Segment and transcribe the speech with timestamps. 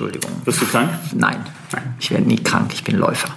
[0.00, 0.40] Entschuldigung.
[0.46, 0.88] Bist du krank?
[1.12, 1.94] Nein, Nein.
[2.00, 3.28] ich werde nie krank, ich bin Läufer.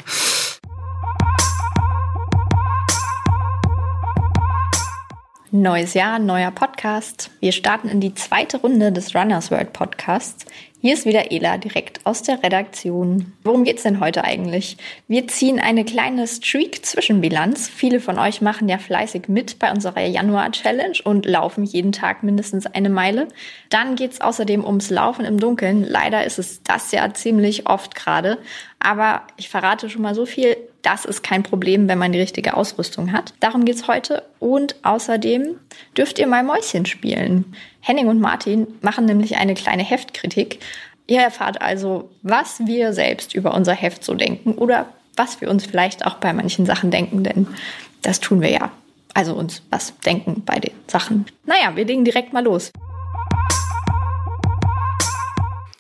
[5.56, 7.30] Neues Jahr, neuer Podcast.
[7.40, 10.48] Wir starten in die zweite Runde des Runners World Podcasts.
[10.82, 13.34] Hier ist wieder Ela direkt aus der Redaktion.
[13.44, 14.78] Worum geht's denn heute eigentlich?
[15.08, 17.70] Wir ziehen eine kleine Streak-Zwischenbilanz.
[17.70, 22.66] Viele von euch machen ja fleißig mit bei unserer Januar-Challenge und laufen jeden Tag mindestens
[22.66, 23.28] eine Meile.
[23.70, 25.84] Dann geht's außerdem ums Laufen im Dunkeln.
[25.84, 28.40] Leider ist es das ja ziemlich oft gerade.
[28.80, 32.56] Aber ich verrate schon mal so viel, das ist kein Problem, wenn man die richtige
[32.56, 33.34] Ausrüstung hat.
[33.40, 34.24] Darum geht's heute.
[34.40, 35.56] Und außerdem
[35.98, 37.56] dürft ihr mal Mäuschen spielen.
[37.80, 40.60] Henning und Martin machen nämlich eine kleine Heftkritik.
[41.08, 45.66] Ihr erfahrt also, was wir selbst über unser Heft so denken oder was wir uns
[45.66, 47.48] vielleicht auch bei manchen Sachen denken, denn
[48.02, 48.72] das tun wir ja.
[49.14, 51.26] Also uns was denken bei den Sachen.
[51.46, 52.72] Naja, wir legen direkt mal los.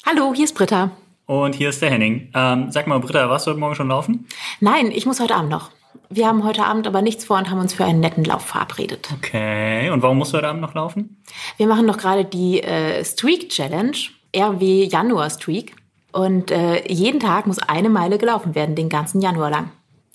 [0.06, 0.92] Hallo, hier ist Britta.
[1.26, 2.30] Und hier ist der Henning.
[2.34, 4.28] Ähm, sag mal, Britta, warst du heute Morgen schon laufen?
[4.60, 5.72] Nein, ich muss heute Abend noch.
[6.10, 9.10] Wir haben heute Abend aber nichts vor und haben uns für einen netten Lauf verabredet.
[9.18, 9.90] Okay.
[9.90, 11.22] Und warum musst du heute Abend noch laufen?
[11.58, 13.98] Wir machen doch gerade die äh, Streak Challenge,
[14.36, 15.76] RW Januar Streak.
[16.12, 19.72] Und äh, jeden Tag muss eine Meile gelaufen werden, den ganzen Januar lang.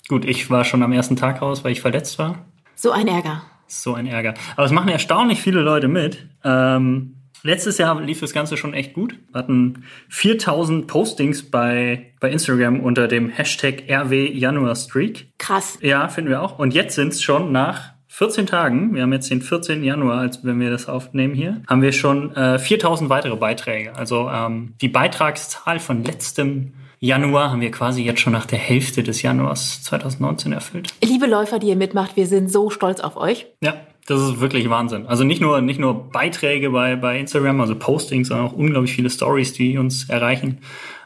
[0.07, 2.45] Gut, ich war schon am ersten Tag raus, weil ich verletzt war.
[2.75, 3.41] So ein Ärger.
[3.67, 4.33] So ein Ärger.
[4.55, 6.27] Aber es machen erstaunlich viele Leute mit.
[6.43, 9.17] Ähm, letztes Jahr lief das Ganze schon echt gut.
[9.31, 15.31] Wir hatten 4000 Postings bei, bei Instagram unter dem Hashtag RW Januar Streak.
[15.37, 15.77] Krass.
[15.81, 16.59] Ja, finden wir auch.
[16.59, 19.83] Und jetzt sind es schon nach 14 Tagen, wir haben jetzt den 14.
[19.83, 23.95] Januar, als wenn wir das aufnehmen hier, haben wir schon äh, 4000 weitere Beiträge.
[23.95, 29.03] Also ähm, die Beitragszahl von letztem Januar haben wir quasi jetzt schon nach der Hälfte
[29.03, 30.93] des Januars 2019 erfüllt.
[31.01, 33.47] Liebe Läufer, die ihr mitmacht, wir sind so stolz auf euch.
[33.61, 33.75] Ja,
[34.09, 35.05] das ist wirklich Wahnsinn.
[35.07, 39.09] Also nicht nur, nicht nur Beiträge bei, bei Instagram, also Postings, sondern auch unglaublich viele
[39.09, 40.59] Stories, die uns erreichen,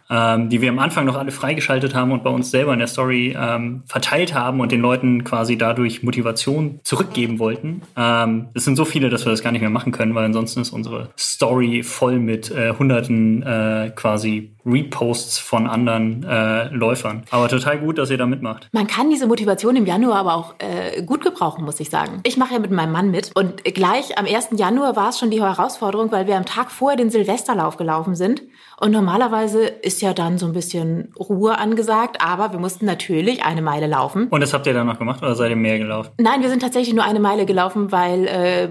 [0.09, 2.88] ähm, die wir am Anfang noch alle freigeschaltet haben und bei uns selber in der
[2.88, 7.82] Story ähm, verteilt haben und den Leuten quasi dadurch Motivation zurückgeben wollten.
[7.95, 10.61] Ähm, es sind so viele, dass wir das gar nicht mehr machen können, weil ansonsten
[10.61, 17.23] ist unsere Story voll mit äh, hunderten äh, quasi Reposts von anderen äh, Läufern.
[17.32, 18.70] Aber total gut, dass ihr da mitmacht.
[18.72, 22.22] Man kann diese Motivation im Januar aber auch äh, gut gebrauchen, muss ich sagen.
[22.23, 24.50] Ich mache ja mit meinem Mann mit und gleich am 1.
[24.56, 28.42] Januar war es schon die Herausforderung, weil wir am Tag vorher den Silvesterlauf gelaufen sind.
[28.80, 33.61] Und normalerweise ist ja dann so ein bisschen Ruhe angesagt, aber wir mussten natürlich eine
[33.61, 34.27] Meile laufen.
[34.30, 36.11] Und das habt ihr dann noch gemacht oder seid ihr mehr gelaufen?
[36.17, 38.64] Nein, wir sind tatsächlich nur eine Meile gelaufen, weil äh,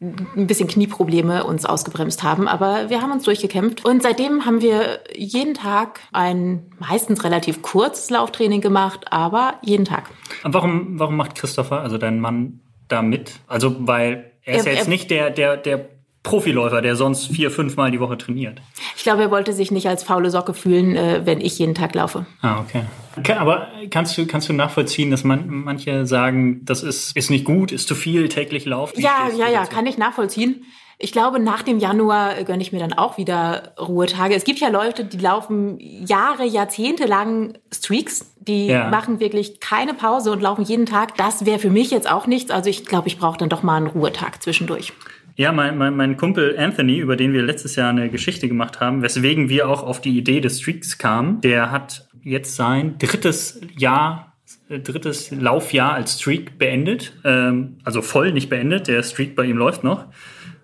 [0.00, 2.48] ein bisschen Knieprobleme uns ausgebremst haben.
[2.48, 3.84] Aber wir haben uns durchgekämpft.
[3.84, 10.10] Und seitdem haben wir jeden Tag ein meistens relativ kurzes Lauftraining gemacht, aber jeden Tag.
[10.44, 13.32] Und warum, warum macht Christopher, also dein Mann, da mit?
[13.46, 15.88] Also, weil er ist Er- ja jetzt er- nicht der, der, der
[16.28, 18.60] Profiläufer, der sonst vier, fünf Mal die Woche trainiert.
[18.96, 21.94] Ich glaube, er wollte sich nicht als faule Socke fühlen, äh, wenn ich jeden Tag
[21.94, 22.26] laufe.
[22.42, 22.82] Ah, okay.
[23.16, 27.44] okay aber kannst du, kannst du nachvollziehen, dass man, manche sagen, das ist, ist nicht
[27.44, 29.00] gut, ist zu viel, täglich laufen?
[29.00, 30.64] Ja, ja, ja, kann ich nachvollziehen.
[31.00, 34.34] Ich glaube, nach dem Januar gönne ich mir dann auch wieder Ruhetage.
[34.34, 38.34] Es gibt ja Leute, die laufen Jahre, Jahrzehnte lang Streaks.
[38.40, 38.88] Die Ja.
[38.88, 41.16] machen wirklich keine Pause und laufen jeden Tag.
[41.16, 42.50] Das wäre für mich jetzt auch nichts.
[42.50, 44.92] Also ich glaube, ich brauche dann doch mal einen Ruhetag zwischendurch.
[45.38, 49.02] Ja, mein, mein, mein Kumpel Anthony, über den wir letztes Jahr eine Geschichte gemacht haben,
[49.02, 54.36] weswegen wir auch auf die Idee des Streaks kamen, der hat jetzt sein drittes Jahr,
[54.68, 57.12] äh, drittes Laufjahr als Streak beendet.
[57.22, 60.06] Ähm, also voll nicht beendet, der Streak bei ihm läuft noch.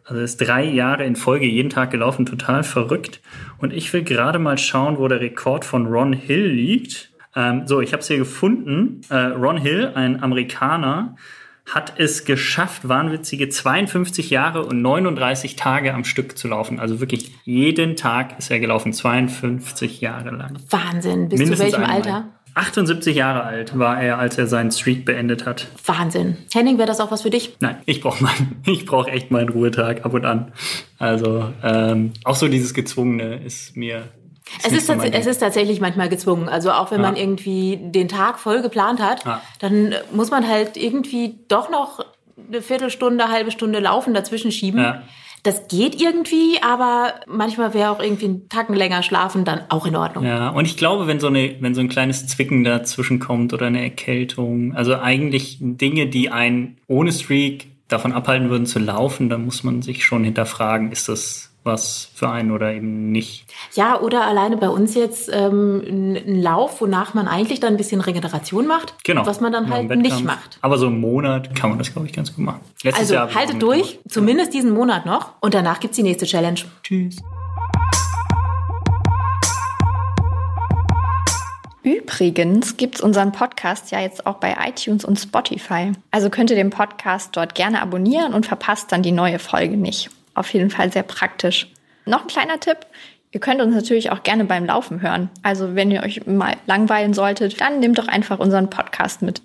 [0.03, 3.21] Also ist drei Jahre in Folge jeden Tag gelaufen, total verrückt.
[3.59, 7.13] Und ich will gerade mal schauen, wo der Rekord von Ron Hill liegt.
[7.37, 9.03] Ähm, so, ich habe es hier gefunden.
[9.09, 11.15] Äh, Ron Hill, ein Amerikaner,
[11.67, 16.79] hat es geschafft, wahnwitzige 52 Jahre und 39 Tage am Stück zu laufen.
[16.79, 20.59] Also wirklich jeden Tag ist er gelaufen, 52 Jahre lang.
[20.71, 21.29] Wahnsinn.
[21.29, 21.97] Bis zu Mindestens welchem einmal.
[21.97, 22.29] Alter?
[22.55, 25.67] 78 Jahre alt war er, als er seinen Streak beendet hat.
[25.85, 26.37] Wahnsinn.
[26.53, 27.57] Henning, wäre das auch was für dich?
[27.61, 28.25] Nein, ich brauche
[28.87, 30.53] brauche echt meinen Ruhetag ab und an.
[30.99, 34.09] Also ähm, auch so dieses gezwungene ist mir.
[34.65, 36.49] Es ist, so es ist tatsächlich manchmal gezwungen.
[36.49, 37.07] Also auch wenn Ja.
[37.09, 39.41] man irgendwie den Tag voll geplant hat, Ja.
[39.59, 42.05] dann muss man halt irgendwie doch noch
[42.49, 44.81] eine Viertelstunde, halbe Stunde laufen dazwischen schieben.
[44.83, 45.03] Ja.
[45.45, 49.95] Das geht irgendwie, aber manchmal wäre auch irgendwie ein Tacken länger schlafen dann auch in
[49.95, 50.25] Ordnung.
[50.25, 53.67] Ja, und ich glaube, wenn so eine, wenn so ein kleines Zwicken dazwischen kommt oder
[53.67, 59.45] eine Erkältung, also eigentlich Dinge, die einen ohne Streak davon abhalten würden zu laufen, dann
[59.45, 63.47] muss man sich schon hinterfragen, ist das was für einen oder eben nicht.
[63.75, 65.83] Ja, oder alleine bei uns jetzt ähm,
[66.27, 69.27] ein Lauf, wonach man eigentlich dann ein bisschen Regeneration macht, Genau.
[69.27, 70.59] was man dann dem halt nicht macht.
[70.61, 72.61] Aber so einen Monat kann man das, glaube ich, ganz gut machen.
[72.83, 76.61] Letztes Also Jahr haltet durch, zumindest diesen Monat noch und danach gibt's die nächste Challenge.
[76.83, 77.17] Tschüss.
[81.83, 85.93] Übrigens gibt's unseren Podcast ja jetzt auch bei iTunes und Spotify.
[86.11, 90.09] Also könnt ihr den Podcast dort gerne abonnieren und verpasst dann die neue Folge nicht.
[90.35, 91.69] Auf jeden Fall sehr praktisch.
[92.07, 92.79] Noch ein kleiner Tipp.
[93.33, 95.29] Ihr könnt uns natürlich auch gerne beim Laufen hören.
[95.43, 99.43] Also wenn ihr euch mal langweilen solltet, dann nehmt doch einfach unseren Podcast mit.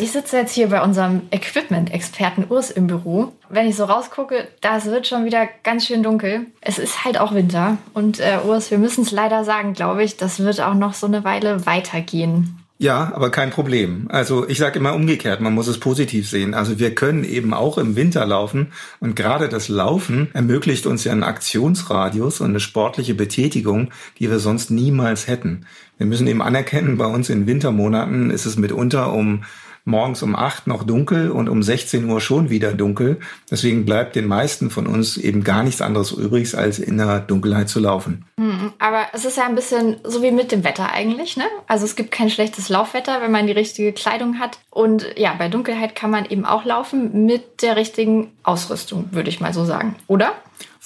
[0.00, 3.32] Ich sitze jetzt hier bei unserem Equipment-Experten Urs im Büro.
[3.48, 6.46] Wenn ich so rausgucke, das wird schon wieder ganz schön dunkel.
[6.60, 7.78] Es ist halt auch Winter.
[7.92, 11.06] Und äh, Urs, wir müssen es leider sagen, glaube ich, das wird auch noch so
[11.06, 12.63] eine Weile weitergehen.
[12.76, 14.08] Ja, aber kein Problem.
[14.10, 16.54] Also ich sage immer umgekehrt, man muss es positiv sehen.
[16.54, 21.12] Also wir können eben auch im Winter laufen und gerade das Laufen ermöglicht uns ja
[21.12, 25.66] einen Aktionsradius und eine sportliche Betätigung, die wir sonst niemals hätten.
[25.98, 29.44] Wir müssen eben anerkennen, bei uns in Wintermonaten ist es mitunter um
[29.84, 33.20] morgens um acht noch dunkel und um 16 Uhr schon wieder dunkel.
[33.50, 37.68] Deswegen bleibt den meisten von uns eben gar nichts anderes übrig, als in der Dunkelheit
[37.68, 38.24] zu laufen.
[38.38, 41.44] Hm, aber es ist ja ein bisschen so wie mit dem Wetter eigentlich, ne?
[41.66, 44.58] Also es gibt kein schlechtes Laufwetter, wenn man die richtige Kleidung hat.
[44.70, 49.40] Und ja, bei Dunkelheit kann man eben auch laufen mit der richtigen Ausrüstung, würde ich
[49.40, 49.96] mal so sagen.
[50.06, 50.32] Oder?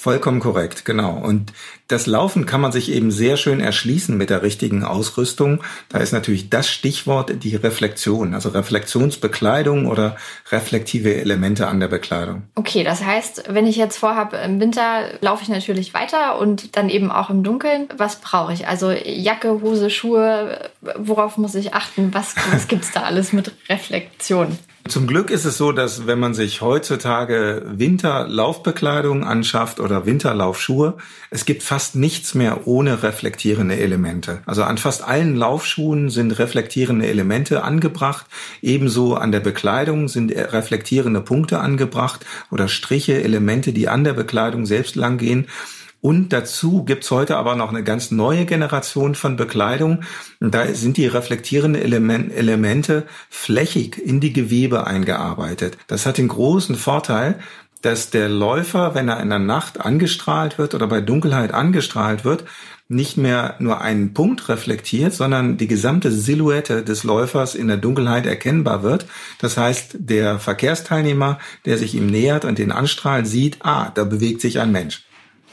[0.00, 1.14] Vollkommen korrekt, genau.
[1.14, 1.52] Und
[1.88, 5.60] das Laufen kann man sich eben sehr schön erschließen mit der richtigen Ausrüstung.
[5.88, 10.14] Da ist natürlich das Stichwort die Reflexion, also Reflexionsbekleidung oder
[10.52, 12.44] reflektive Elemente an der Bekleidung.
[12.54, 16.90] Okay, das heißt, wenn ich jetzt vorhabe, im Winter laufe ich natürlich weiter und dann
[16.90, 17.88] eben auch im Dunkeln.
[17.96, 18.68] Was brauche ich?
[18.68, 22.14] Also Jacke, Hose, Schuhe, worauf muss ich achten?
[22.14, 24.56] Was, was gibt's da alles mit Reflexion?
[24.88, 30.96] Zum Glück ist es so, dass wenn man sich heutzutage Winterlaufbekleidung anschafft oder Winterlaufschuhe,
[31.30, 34.40] es gibt fast nichts mehr ohne reflektierende Elemente.
[34.46, 38.26] Also an fast allen Laufschuhen sind reflektierende Elemente angebracht.
[38.62, 44.64] Ebenso an der Bekleidung sind reflektierende Punkte angebracht oder Striche, Elemente, die an der Bekleidung
[44.64, 45.48] selbst langgehen.
[46.00, 50.02] Und dazu gibt's heute aber noch eine ganz neue Generation von Bekleidung.
[50.40, 55.76] Und da sind die reflektierenden Element, Elemente flächig in die Gewebe eingearbeitet.
[55.88, 57.40] Das hat den großen Vorteil,
[57.82, 62.44] dass der Läufer, wenn er in der Nacht angestrahlt wird oder bei Dunkelheit angestrahlt wird,
[62.88, 68.24] nicht mehr nur einen Punkt reflektiert, sondern die gesamte Silhouette des Läufers in der Dunkelheit
[68.24, 69.06] erkennbar wird.
[69.40, 74.40] Das heißt, der Verkehrsteilnehmer, der sich ihm nähert und den anstrahlt, sieht, ah, da bewegt
[74.40, 75.04] sich ein Mensch.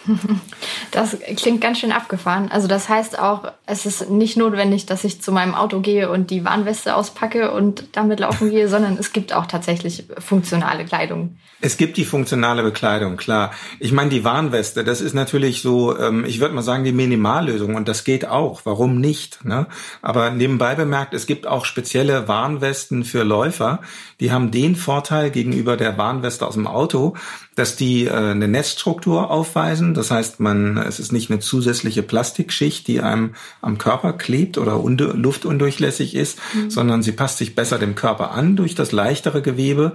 [0.91, 2.49] Das klingt ganz schön abgefahren.
[2.51, 6.29] Also das heißt auch, es ist nicht notwendig, dass ich zu meinem Auto gehe und
[6.29, 11.35] die Warnweste auspacke und damit laufen gehe, sondern es gibt auch tatsächlich funktionale Kleidung.
[11.61, 13.51] Es gibt die funktionale Bekleidung, klar.
[13.79, 17.75] Ich meine, die Warnweste, das ist natürlich so, ähm, ich würde mal sagen, die Minimallösung
[17.75, 18.61] und das geht auch.
[18.65, 19.43] Warum nicht?
[19.43, 19.65] Ne?
[20.03, 23.79] Aber nebenbei bemerkt, es gibt auch spezielle Warnwesten für Läufer.
[24.19, 27.15] Die haben den Vorteil gegenüber der Warnweste aus dem Auto,
[27.55, 29.94] dass die äh, eine Neststruktur aufweisen.
[29.95, 34.81] Das heißt, man, es ist nicht eine zusätzliche Plastikschicht, die einem am Körper klebt oder
[34.83, 36.69] luftundurchlässig ist, mhm.
[36.69, 39.93] sondern sie passt sich besser dem Körper an durch das leichtere Gewebe.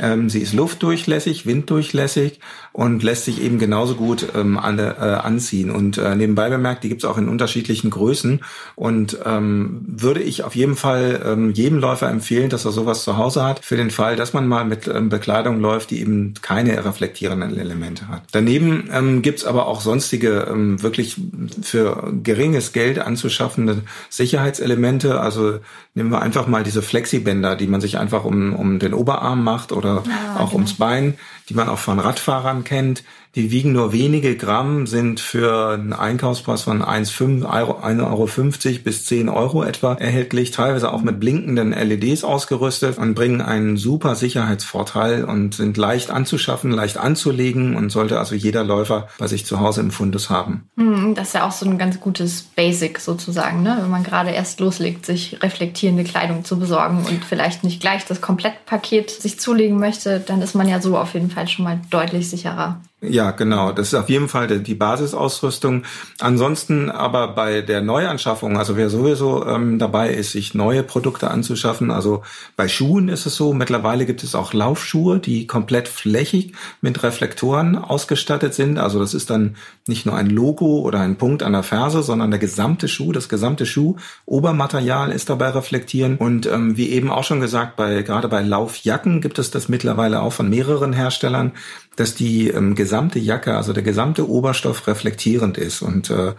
[0.00, 2.40] Ähm, sie ist luftdurchlässig, winddurchlässig
[2.72, 5.70] und lässt sich eben genauso gut ähm, an, äh, anziehen.
[5.70, 8.40] Und äh, nebenbei bemerkt, die gibt es auch in unterschiedlichen Größen.
[8.76, 13.16] Und ähm, würde ich auf jeden Fall ähm, jedem Läufer empfehlen, dass er sowas zu
[13.16, 16.84] Hause hat, für den Fall, dass man mal mit ähm, Bekleidung läuft, die eben keine
[16.84, 18.22] reflektierenden Elemente hat.
[18.32, 21.16] Daneben ähm, gibt aber auch sonstige, ähm, wirklich
[21.62, 25.20] für geringes Geld anzuschaffende Sicherheitselemente.
[25.20, 25.58] Also
[25.94, 29.72] nehmen wir einfach mal diese Flexibänder, die man sich einfach um, um den Oberarm macht
[29.72, 30.52] oder oder ja, auch genau.
[30.54, 31.18] ums Bein,
[31.48, 33.04] die man auch von Radfahrern kennt.
[33.36, 39.04] Die wiegen nur wenige Gramm, sind für einen Einkaufspreis von 1,50 Euro, 1,50 Euro bis
[39.04, 45.24] 10 Euro etwa erhältlich, teilweise auch mit blinkenden LEDs ausgerüstet und bringen einen super Sicherheitsvorteil
[45.24, 49.80] und sind leicht anzuschaffen, leicht anzulegen und sollte also jeder Läufer bei sich zu Hause
[49.82, 50.68] im Fundus haben.
[50.76, 53.78] Hm, das ist ja auch so ein ganz gutes Basic sozusagen, ne?
[53.80, 58.20] wenn man gerade erst loslegt, sich reflektierende Kleidung zu besorgen und vielleicht nicht gleich das
[58.20, 62.28] Komplettpaket sich zulegen möchte, dann ist man ja so auf jeden Fall schon mal deutlich
[62.28, 62.80] sicherer.
[63.02, 63.72] Ja, genau.
[63.72, 65.84] Das ist auf jeden Fall die Basisausrüstung.
[66.18, 71.90] Ansonsten aber bei der Neuanschaffung, also wer sowieso ähm, dabei ist, sich neue Produkte anzuschaffen,
[71.90, 72.22] also
[72.56, 76.52] bei Schuhen ist es so, mittlerweile gibt es auch Laufschuhe, die komplett flächig
[76.82, 78.76] mit Reflektoren ausgestattet sind.
[78.76, 82.30] Also das ist dann nicht nur ein Logo oder ein Punkt an der Ferse, sondern
[82.30, 86.18] der gesamte Schuh, das gesamte Schuh-Obermaterial ist dabei reflektieren.
[86.18, 90.20] Und ähm, wie eben auch schon gesagt, bei gerade bei Laufjacken gibt es das mittlerweile
[90.20, 91.52] auch von mehreren Herstellern
[92.00, 95.82] dass die ähm, gesamte Jacke, also der gesamte Oberstoff reflektierend ist.
[95.82, 96.32] Und äh,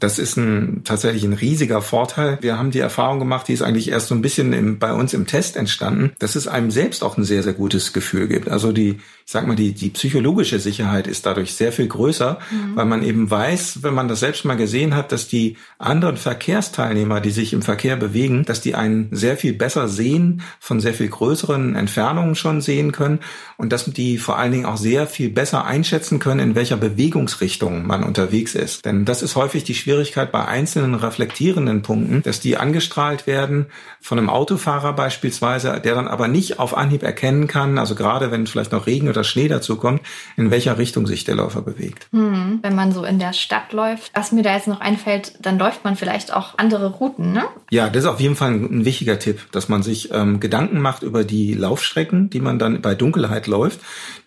[0.00, 2.38] das ist ein, tatsächlich ein riesiger Vorteil.
[2.40, 5.14] Wir haben die Erfahrung gemacht, die ist eigentlich erst so ein bisschen im, bei uns
[5.14, 8.48] im Test entstanden, dass es einem selbst auch ein sehr, sehr gutes Gefühl gibt.
[8.48, 8.90] Also die,
[9.26, 12.76] ich sag mal, die, die psychologische Sicherheit ist dadurch sehr viel größer, mhm.
[12.76, 17.20] weil man eben weiß, wenn man das selbst mal gesehen hat, dass die anderen Verkehrsteilnehmer,
[17.20, 21.08] die sich im Verkehr bewegen, dass die einen sehr viel besser sehen, von sehr viel
[21.08, 23.20] größeren Entfernungen schon sehen können
[23.56, 27.86] und dass die vor allen Dingen auch sehr viel besser einschätzen können, in welcher Bewegungsrichtung
[27.86, 28.84] man unterwegs ist.
[28.84, 29.93] Denn das ist häufig die Schwierigkeit
[30.32, 33.66] bei einzelnen reflektierenden Punkten, dass die angestrahlt werden
[34.00, 38.46] von einem Autofahrer beispielsweise, der dann aber nicht auf Anhieb erkennen kann, also gerade wenn
[38.46, 40.02] vielleicht noch Regen oder Schnee dazu kommt,
[40.36, 42.06] in welcher Richtung sich der Läufer bewegt.
[42.12, 45.58] Hm, wenn man so in der Stadt läuft, was mir da jetzt noch einfällt, dann
[45.58, 47.44] läuft man vielleicht auch andere Routen, ne?
[47.70, 50.80] Ja, das ist auf jeden Fall ein, ein wichtiger Tipp, dass man sich ähm, Gedanken
[50.80, 53.80] macht über die Laufstrecken, die man dann bei Dunkelheit läuft,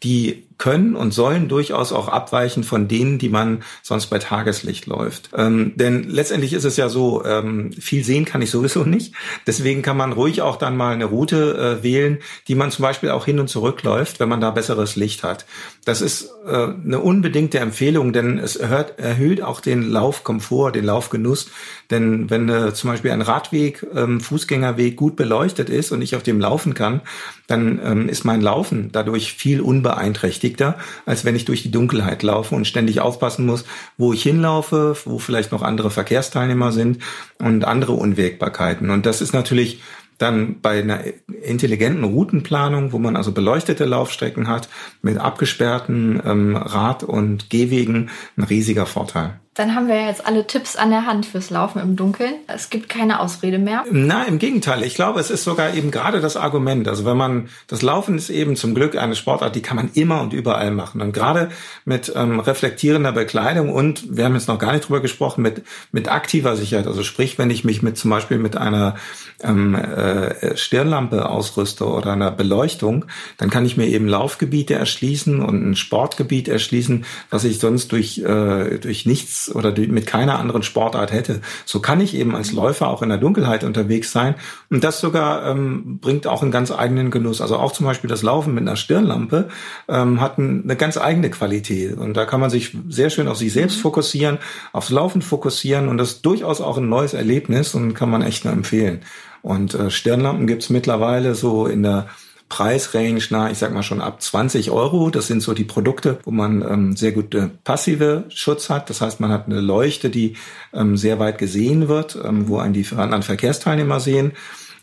[0.03, 5.29] die können und sollen durchaus auch abweichen von denen, die man sonst bei Tageslicht läuft.
[5.35, 9.13] Ähm, denn letztendlich ist es ja so, ähm, viel sehen kann ich sowieso nicht.
[9.45, 13.11] Deswegen kann man ruhig auch dann mal eine Route äh, wählen, die man zum Beispiel
[13.11, 15.45] auch hin und zurück läuft, wenn man da besseres Licht hat.
[15.85, 21.49] Das ist äh, eine unbedingte Empfehlung, denn es erhöht, erhöht auch den Laufkomfort, den Laufgenuss.
[21.89, 26.23] Denn wenn äh, zum Beispiel ein Radweg, ähm, Fußgängerweg gut beleuchtet ist und ich auf
[26.23, 27.01] dem laufen kann,
[27.47, 32.55] dann ähm, ist mein Laufen dadurch viel unbeeinträchtigter, als wenn ich durch die Dunkelheit laufe
[32.55, 33.63] und ständig aufpassen muss,
[33.97, 36.99] wo ich hinlaufe, wo vielleicht noch andere Verkehrsteilnehmer sind
[37.39, 38.89] und andere Unwägbarkeiten.
[38.89, 39.81] Und das ist natürlich
[40.17, 41.01] dann bei einer
[41.43, 44.67] intelligenten Routenplanung, wo man also beleuchtete Laufstrecken hat,
[45.01, 49.39] mit abgesperrten ähm, Rad- und Gehwegen, ein riesiger Vorteil.
[49.57, 52.35] Dann haben wir jetzt alle Tipps an der Hand fürs Laufen im Dunkeln.
[52.45, 53.85] Es gibt keine Ausrede mehr.
[53.91, 54.83] Na, im Gegenteil.
[54.83, 56.87] Ich glaube, es ist sogar eben gerade das Argument.
[56.87, 60.21] Also wenn man, das Laufen ist eben zum Glück eine Sportart, die kann man immer
[60.21, 61.01] und überall machen.
[61.01, 61.49] Und gerade
[61.85, 66.07] mit ähm, reflektierender Bekleidung und, wir haben jetzt noch gar nicht drüber gesprochen, mit, mit
[66.07, 66.85] aktiver Sicherheit.
[66.85, 68.93] Also sprich, wenn ich mich mit zum Beispiel mit einer
[69.41, 73.05] ähm, äh, Stirnlampe ausrüste oder einer Beleuchtung,
[73.37, 78.19] dann kann ich mir eben Laufgebiete erschließen und ein Sportgebiet erschließen, was ich sonst durch,
[78.19, 81.41] äh, durch nichts oder mit keiner anderen Sportart hätte.
[81.65, 84.35] So kann ich eben als Läufer auch in der Dunkelheit unterwegs sein.
[84.69, 87.41] Und das sogar ähm, bringt auch einen ganz eigenen Genuss.
[87.41, 89.49] Also auch zum Beispiel das Laufen mit einer Stirnlampe
[89.87, 91.97] ähm, hat eine ganz eigene Qualität.
[91.97, 94.37] Und da kann man sich sehr schön auf sich selbst fokussieren,
[94.73, 98.45] aufs Laufen fokussieren und das ist durchaus auch ein neues Erlebnis und kann man echt
[98.45, 99.01] nur empfehlen.
[99.41, 102.07] Und äh, Stirnlampen gibt's mittlerweile so in der
[102.49, 105.09] Preisrange nach, ich sag mal schon ab 20 Euro.
[105.09, 108.89] Das sind so die Produkte, wo man ähm, sehr gute passive Schutz hat.
[108.89, 110.35] Das heißt, man hat eine Leuchte, die
[110.73, 114.31] ähm, sehr weit gesehen wird, ähm, wo einen die anderen Verkehrsteilnehmer sehen.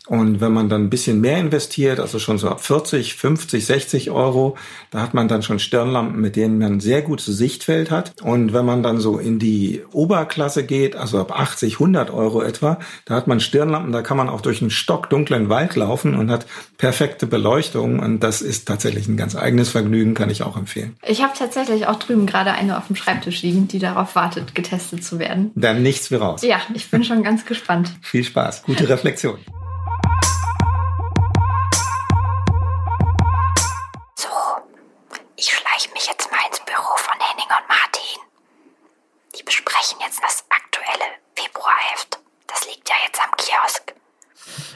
[0.07, 4.11] Und wenn man dann ein bisschen mehr investiert, also schon so ab 40, 50, 60
[4.11, 4.55] Euro,
[4.91, 8.13] da hat man dann schon Stirnlampen, mit denen man ein sehr gutes Sichtfeld hat.
[8.21, 12.79] Und wenn man dann so in die Oberklasse geht, also ab 80, 100 Euro etwa,
[13.05, 16.45] da hat man Stirnlampen, da kann man auch durch einen stockdunklen Wald laufen und hat
[16.77, 17.99] perfekte Beleuchtung.
[17.99, 20.95] Und das ist tatsächlich ein ganz eigenes Vergnügen, kann ich auch empfehlen.
[21.07, 25.03] Ich habe tatsächlich auch drüben gerade eine auf dem Schreibtisch liegen, die darauf wartet, getestet
[25.03, 25.51] zu werden.
[25.55, 26.41] Dann nichts wie raus.
[26.43, 27.91] Ja, ich bin schon ganz gespannt.
[28.01, 29.37] Viel Spaß, gute Reflexion.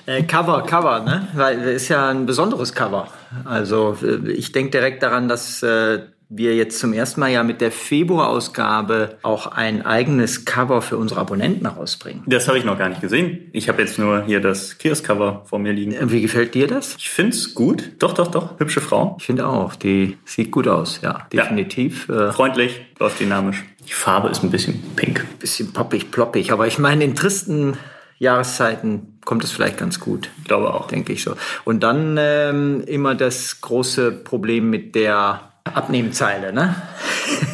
[0.06, 1.28] Äh, Cover, Cover, ne?
[1.34, 3.08] Weil ist ja ein besonderes Cover.
[3.46, 6.00] Also äh, ich denke direkt daran, dass äh,
[6.30, 11.20] wir jetzt zum ersten Mal ja mit der Februarausgabe auch ein eigenes Cover für unsere
[11.20, 12.24] Abonnenten rausbringen.
[12.28, 13.50] Das habe ich noch gar nicht gesehen.
[13.52, 15.94] Ich habe jetzt nur hier das Kiosk-Cover vor mir liegen.
[15.94, 16.96] Äh, wie gefällt dir das?
[16.98, 17.92] Ich finde es gut.
[18.00, 18.60] Doch, doch, doch.
[18.60, 19.16] Hübsche Frau.
[19.20, 19.76] Ich finde auch.
[19.76, 21.28] Die sieht gut aus, ja.
[21.32, 22.08] Definitiv.
[22.10, 22.32] Ja.
[22.32, 23.64] Freundlich, läuft dynamisch.
[23.88, 25.26] Die Farbe ist ein bisschen pink.
[25.40, 26.52] Bisschen poppig, ploppig.
[26.52, 27.78] Aber ich meine, in tristen
[28.20, 30.30] Jahreszeiten kommt es vielleicht ganz gut.
[30.40, 30.88] Ich glaube auch.
[30.88, 31.36] Denke ich so.
[31.64, 36.54] Und dann ähm, immer das große Problem mit der Abnehmzeile.
[36.54, 36.76] Ne?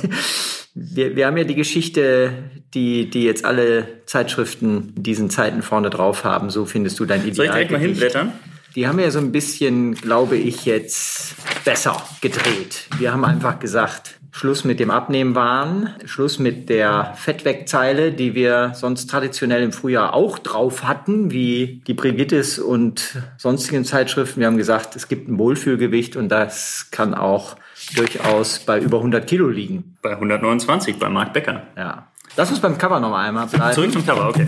[0.74, 2.34] wir, wir haben ja die Geschichte,
[2.74, 6.50] die, die jetzt alle Zeitschriften in diesen Zeiten vorne drauf haben.
[6.50, 7.36] So findest du dein Ideal.
[7.36, 8.34] Soll ich direkt mal hinblättern?
[8.76, 12.88] Die haben ja so ein bisschen, glaube ich, jetzt besser gedreht.
[12.98, 19.10] Wir haben einfach gesagt, Schluss mit dem Abnehmwahn, Schluss mit der Fettwegzeile, die wir sonst
[19.10, 24.42] traditionell im Frühjahr auch drauf hatten, wie die Brigittes und sonstigen Zeitschriften.
[24.42, 27.56] Wir haben gesagt, es gibt ein Wohlfühlgewicht und das kann auch
[27.96, 29.96] durchaus bei über 100 Kilo liegen.
[30.02, 31.68] Bei 129 bei Marc Becker.
[31.78, 32.08] Ja.
[32.36, 33.74] Lass uns beim Cover noch einmal bleiben.
[33.74, 34.48] Zurück zum Cover, okay.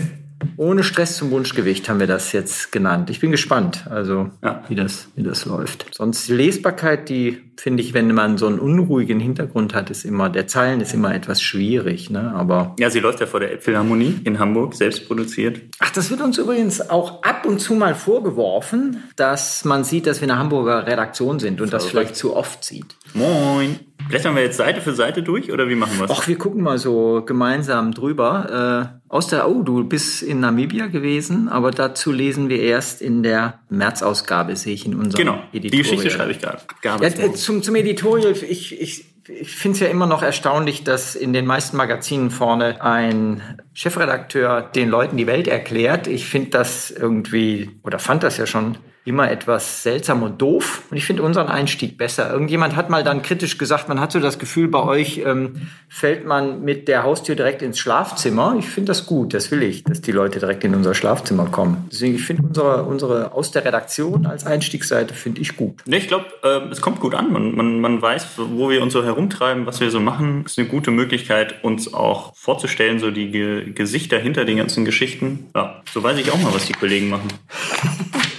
[0.56, 3.10] Ohne Stress zum Wunschgewicht haben wir das jetzt genannt.
[3.10, 4.62] Ich bin gespannt, also Ja.
[4.68, 5.86] wie, das, wie das läuft.
[5.92, 10.30] Sonst die Lesbarkeit, die finde ich, wenn man so einen unruhigen Hintergrund hat, ist immer,
[10.30, 12.10] der Zeilen ist immer etwas schwierig.
[12.10, 12.32] Ne?
[12.34, 15.60] Aber Ja, sie läuft ja vor der Elbphilharmonie in Hamburg, selbst produziert.
[15.80, 20.20] Ach, das wird uns übrigens auch ab und zu mal vorgeworfen, dass man sieht, dass
[20.20, 22.96] wir eine Hamburger Redaktion sind und das vielleicht zu oft sieht.
[23.14, 23.80] Moin.
[24.08, 26.10] Blättern wir jetzt Seite für Seite durch oder wie machen wir es?
[26.10, 28.92] Ach, wir gucken mal so gemeinsam drüber.
[28.94, 33.22] Äh, aus der, oh, du bist in Namibia gewesen, aber dazu lesen wir erst in
[33.22, 35.82] der März-Ausgabe, sehe ich in unserem Genau, die Editorial.
[35.82, 36.62] Geschichte schreibe ich gerade.
[36.84, 41.32] Ja, zum, zum Editorial, ich, ich, ich finde es ja immer noch erstaunlich, dass in
[41.32, 43.42] den meisten Magazinen vorne ein
[43.74, 46.06] Chefredakteur den Leuten die Welt erklärt.
[46.06, 50.82] Ich finde das irgendwie, oder fand das ja schon immer etwas seltsam und doof.
[50.90, 52.30] Und ich finde unseren Einstieg besser.
[52.30, 56.26] Irgendjemand hat mal dann kritisch gesagt, man hat so das Gefühl, bei euch ähm, fällt
[56.26, 58.56] man mit der Haustür direkt ins Schlafzimmer.
[58.58, 61.88] Ich finde das gut, das will ich, dass die Leute direkt in unser Schlafzimmer kommen.
[61.90, 65.82] Deswegen, ich finde unsere, unsere aus der Redaktion als Einstiegsseite finde ich gut.
[65.86, 67.32] Nee, ich glaube, äh, es kommt gut an.
[67.32, 70.44] Man, man, man weiß, wo wir uns so herumtreiben, was wir so machen.
[70.44, 75.50] ist eine gute Möglichkeit, uns auch vorzustellen, so die Ge Gesichter hinter den ganzen Geschichten.
[75.54, 77.28] Ja, so weiß ich auch mal, was die Kollegen machen.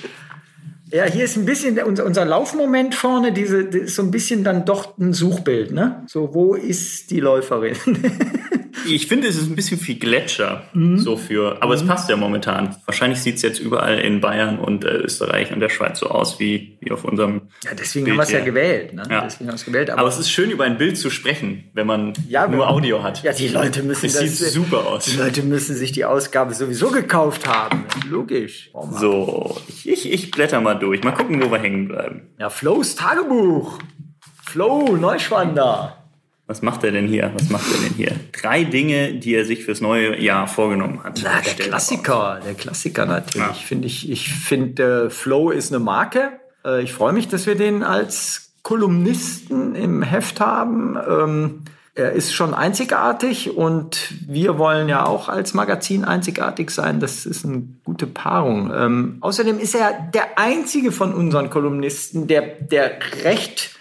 [0.91, 4.65] Ja, hier ist ein bisschen unser, unser Laufmoment vorne, diese, ist so ein bisschen dann
[4.65, 6.03] doch ein Suchbild, ne?
[6.07, 7.75] So, wo ist die Läuferin?
[8.87, 10.97] Ich finde, es ist ein bisschen viel Gletscher, Mhm.
[10.97, 12.75] so für, aber es passt ja momentan.
[12.85, 16.39] Wahrscheinlich sieht es jetzt überall in Bayern und äh, Österreich und der Schweiz so aus
[16.39, 17.49] wie, wie auf unserem.
[17.63, 19.03] ja, deswegen Bild haben wir es ja gewählt, ne?
[19.09, 19.21] Ja.
[19.21, 19.89] Deswegen haben wir es gewählt.
[19.89, 22.67] Aber, Aber es ist schön, über ein Bild zu sprechen, wenn man Ja, nur wenn-
[22.67, 23.23] Audio hat.
[23.23, 25.05] ja, die Leute müssen Es das, sieht super aus.
[25.05, 27.85] Die Leute müssen sich die Ausgabe sowieso gekauft haben.
[28.09, 28.69] Logisch.
[28.73, 28.87] Oh.
[28.91, 31.03] So, ich, ich, ich blätter mal durch.
[31.03, 32.29] Mal gucken, wo wir hängen bleiben.
[32.39, 33.79] Ja, Flows Tagebuch.
[34.45, 35.98] Flow, Neuschwander.
[36.49, 37.31] Was macht er denn hier?
[37.35, 38.11] Was macht er denn hier?
[38.31, 41.21] Drei Dinge, die er sich fürs neue Jahr vorgenommen hat.
[41.23, 43.47] Na, der er Klassiker, der Klassiker natürlich.
[43.47, 43.53] Ja.
[43.53, 46.39] Finde ich, ich finde, äh, Flow ist eine Marke.
[46.65, 50.97] Äh, ich freue mich, dass wir den als Kolumnisten im Heft haben.
[51.07, 51.61] Ähm,
[51.93, 56.99] er ist schon einzigartig und wir wollen ja auch als Magazin einzigartig sein.
[56.99, 58.71] Das ist eine gute Paarung.
[58.75, 63.78] Ähm, außerdem ist er der einzige von unseren Kolumnisten, der, der recht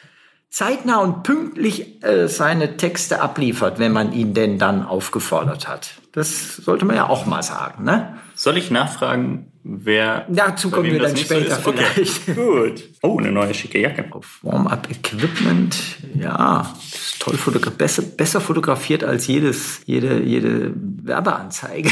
[0.50, 5.94] zeitnah und pünktlich äh, seine Texte abliefert, wenn man ihn denn dann aufgefordert hat.
[6.12, 8.18] Das sollte man ja auch mal sagen, ne?
[8.34, 10.26] Soll ich nachfragen, wer.
[10.28, 11.66] Dazu kommen wir dann nicht so später ist?
[11.66, 11.84] Okay.
[11.94, 12.26] vielleicht.
[12.34, 12.84] Gut.
[13.02, 14.08] Oh, eine neue schicke Jacke.
[14.42, 15.76] Warm-up-Equipment,
[16.14, 21.90] ja, ist toll fotogra besser, besser fotografiert als jedes, jede, jede Werbeanzeige.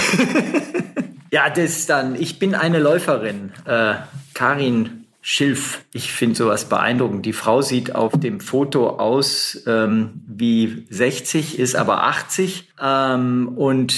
[1.31, 3.95] ja, das dann, ich bin eine Läuferin, äh,
[4.35, 5.85] Karin Schilf.
[5.93, 7.27] Ich finde sowas beeindruckend.
[7.27, 13.95] Die Frau sieht auf dem Foto aus ähm, wie 60, ist aber 80 ähm, und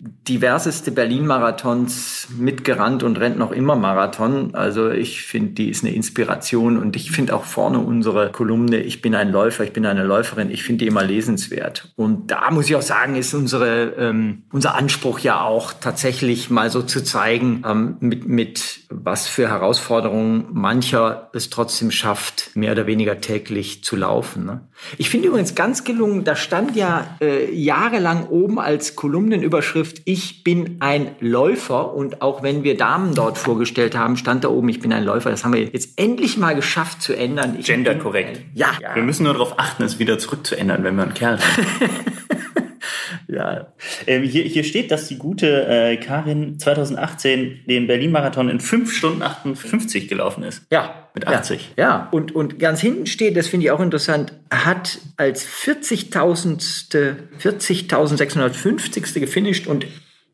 [0.00, 4.54] diverseste Berlin-Marathons mitgerannt und rennt noch immer Marathon.
[4.54, 9.02] Also ich finde, die ist eine Inspiration und ich finde auch vorne unsere Kolumne, ich
[9.02, 11.92] bin ein Läufer, ich bin eine Läuferin, ich finde die immer lesenswert.
[11.96, 16.70] Und da muss ich auch sagen, ist unsere, ähm, unser Anspruch ja auch tatsächlich mal
[16.70, 22.86] so zu zeigen, ähm, mit, mit was für Herausforderungen mancher es trotzdem schafft, mehr oder
[22.86, 24.44] weniger täglich zu laufen.
[24.44, 24.60] Ne?
[24.96, 30.76] Ich finde übrigens ganz gelungen, da stand ja äh, jahrelang oben als Kolumnenüberschrift, ich bin
[30.80, 31.94] ein Läufer.
[31.94, 35.30] Und auch wenn wir Damen dort vorgestellt haben, stand da oben, ich bin ein Läufer.
[35.30, 37.56] Das haben wir jetzt endlich mal geschafft zu ändern.
[37.58, 38.36] Ich Gender bin korrekt.
[38.38, 41.66] ein- Ja, Wir müssen nur darauf achten, es wieder zurückzuändern, wenn wir einen Kerl haben.
[43.28, 43.66] ja.
[44.06, 49.22] ähm, hier, hier steht, dass die gute äh, Karin 2018 den Berlin-Marathon in 5 Stunden
[49.22, 50.62] 58 gelaufen ist.
[50.70, 51.07] Ja.
[51.18, 51.74] Mit 80.
[51.76, 52.08] Ja, ja.
[52.10, 57.16] Und, und ganz hinten steht, das finde ich auch interessant, hat als 40.000.
[57.42, 59.20] 40.650.
[59.20, 59.86] gefinisht und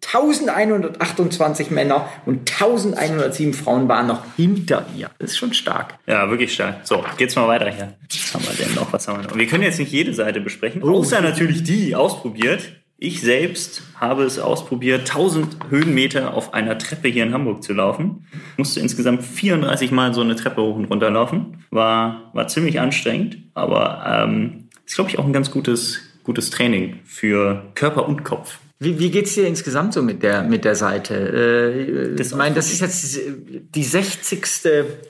[0.07, 5.11] 1128 Männer und 1107 Frauen waren noch hinter ihr.
[5.18, 5.94] Das ist schon stark.
[6.07, 6.87] Ja, wirklich stark.
[6.87, 7.94] So, geht's mal weiter hier.
[8.11, 8.92] Was haben wir denn noch?
[8.92, 9.37] Was haben wir noch?
[9.37, 10.99] Wir können jetzt nicht jede Seite besprechen, Oh.
[10.99, 12.64] außer natürlich die ausprobiert.
[12.97, 18.27] Ich selbst habe es ausprobiert, 1000 Höhenmeter auf einer Treppe hier in Hamburg zu laufen.
[18.57, 21.65] Musste insgesamt 34 Mal so eine Treppe hoch und runter laufen.
[21.71, 27.01] War, war ziemlich anstrengend, aber ähm, ist, glaube ich, auch ein ganz gutes, gutes Training
[27.05, 28.59] für Körper und Kopf.
[28.79, 31.15] Wie, wie geht's dir insgesamt so mit der, mit der Seite?
[31.15, 33.21] Äh, Das ich meine, das ist jetzt
[33.75, 34.43] die 60.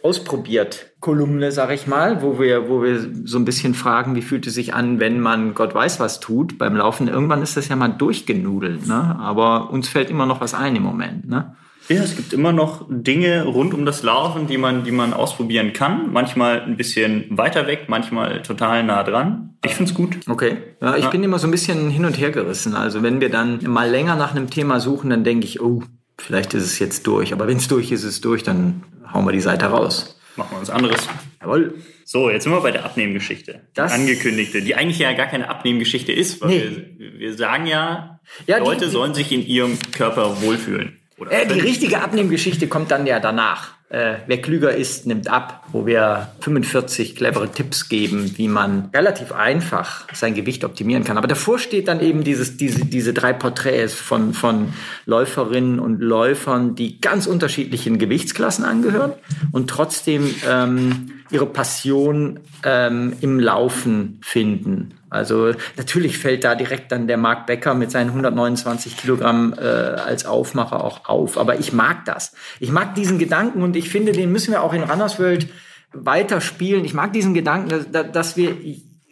[0.02, 4.46] ausprobiert Kolumne, sag ich mal, wo wir, wo wir so ein bisschen fragen, wie fühlt
[4.46, 7.08] es sich an, wenn man Gott weiß was tut beim Laufen.
[7.08, 9.14] Irgendwann ist das ja mal durchgenudelt, ne?
[9.20, 11.56] Aber uns fällt immer noch was ein im Moment, ne?
[11.90, 15.74] Ja, es gibt immer noch Dinge rund um das Laufen, die man, die man ausprobieren
[15.74, 16.10] kann.
[16.10, 19.58] Manchmal ein bisschen weiter weg, manchmal total nah dran.
[19.62, 20.16] Ich find's gut.
[20.26, 20.56] Okay.
[20.80, 22.74] Ja, ich bin immer so ein bisschen hin und her gerissen.
[22.74, 25.82] Also wenn wir dann mal länger nach einem Thema suchen, dann denke ich, oh,
[26.16, 27.34] vielleicht ist es jetzt durch.
[27.34, 30.14] Aber wenn es durch ist, ist es durch, dann hauen wir die Seite raus.
[30.36, 31.06] Machen wir was anderes.
[31.40, 31.74] Jawohl.
[32.04, 33.62] So, jetzt sind wir bei der Abnehmgeschichte.
[33.74, 36.86] Das- Die angekündigte, die eigentlich ja gar keine Abnehmgeschichte ist, weil Nee.
[36.98, 40.98] wir, wir sagen ja, Ja, die- Leute die- sollen sich in ihrem Körper wohlfühlen.
[41.18, 43.74] Oder Äh, die richtige Abnehmgeschichte kommt dann ja danach.
[43.94, 49.30] Äh, wer klüger ist, nimmt ab, wo wir 45 clevere Tipps geben, wie man relativ
[49.30, 51.16] einfach sein Gewicht optimieren kann.
[51.16, 54.72] Aber davor steht dann eben dieses, diese, diese drei Porträts von, von
[55.06, 59.12] Läuferinnen und Läufern, die ganz unterschiedlichen Gewichtsklassen angehören
[59.52, 64.94] und trotzdem ähm, ihre Passion ähm, im Laufen finden.
[65.14, 70.26] Also natürlich fällt da direkt dann der Marc Becker mit seinen 129 Kilogramm äh, als
[70.26, 71.38] Aufmacher auch auf.
[71.38, 72.32] Aber ich mag das.
[72.60, 75.48] Ich mag diesen Gedanken und ich finde, den müssen wir auch in Runners World
[75.92, 76.84] weiterspielen.
[76.84, 78.56] Ich mag diesen Gedanken, dass, dass- dass wir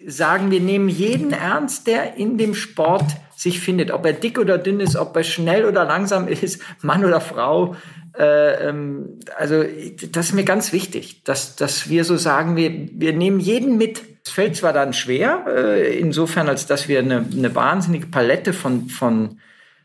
[0.07, 3.05] sagen, wir nehmen jeden ernst, der in dem Sport
[3.37, 3.91] sich findet.
[3.93, 7.77] Ob er dick oder dünn ist, ob er schnell oder langsam ist, Mann oder Frau.
[8.19, 9.65] Äh, ähm, also
[10.11, 14.03] das ist mir ganz wichtig, dass, dass wir so sagen, wir, wir nehmen jeden mit.
[14.25, 18.89] Es fällt zwar dann schwer, äh, insofern, als dass wir eine, eine wahnsinnige Palette von,
[18.89, 19.41] von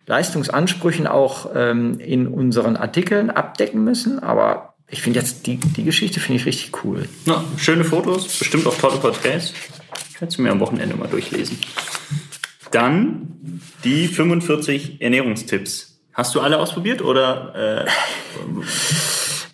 [0.06, 6.20] Leistungsansprüchen auch ähm, in unseren Artikeln abdecken müssen, aber ich finde jetzt die, die Geschichte
[6.20, 7.10] finde ich richtig cool.
[7.26, 9.54] Ja, schöne Fotos, bestimmt auch tolle Porträts.
[10.10, 11.60] Ich werde sie mir am Wochenende mal durchlesen.
[12.72, 16.00] Dann die 45 Ernährungstipps.
[16.14, 17.90] Hast du alle ausprobiert oder äh,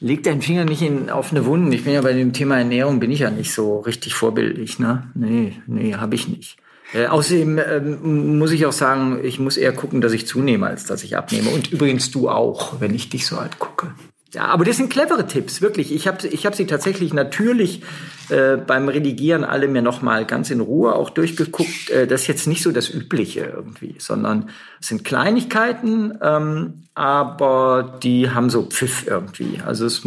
[0.03, 1.71] Leg deinen Finger nicht in offene Wunden.
[1.71, 5.09] Ich bin ja bei dem Thema Ernährung bin ich ja nicht so richtig vorbildlich, ne?
[5.15, 6.57] Nee, nee, habe ich nicht.
[6.93, 10.85] Äh, außerdem ähm, muss ich auch sagen, ich muss eher gucken, dass ich zunehme, als
[10.85, 11.49] dass ich abnehme.
[11.51, 13.93] Und übrigens du auch, wenn ich dich so alt gucke.
[14.33, 15.93] Ja, aber das sind clevere Tipps, wirklich.
[15.93, 17.81] Ich habe ich hab sie tatsächlich natürlich
[18.29, 21.89] äh, beim Redigieren alle mir nochmal ganz in Ruhe auch durchgeguckt.
[21.89, 27.99] Äh, das ist jetzt nicht so das Übliche irgendwie, sondern es sind Kleinigkeiten, ähm, aber
[28.03, 29.59] die haben so Pfiff irgendwie.
[29.65, 30.03] Also das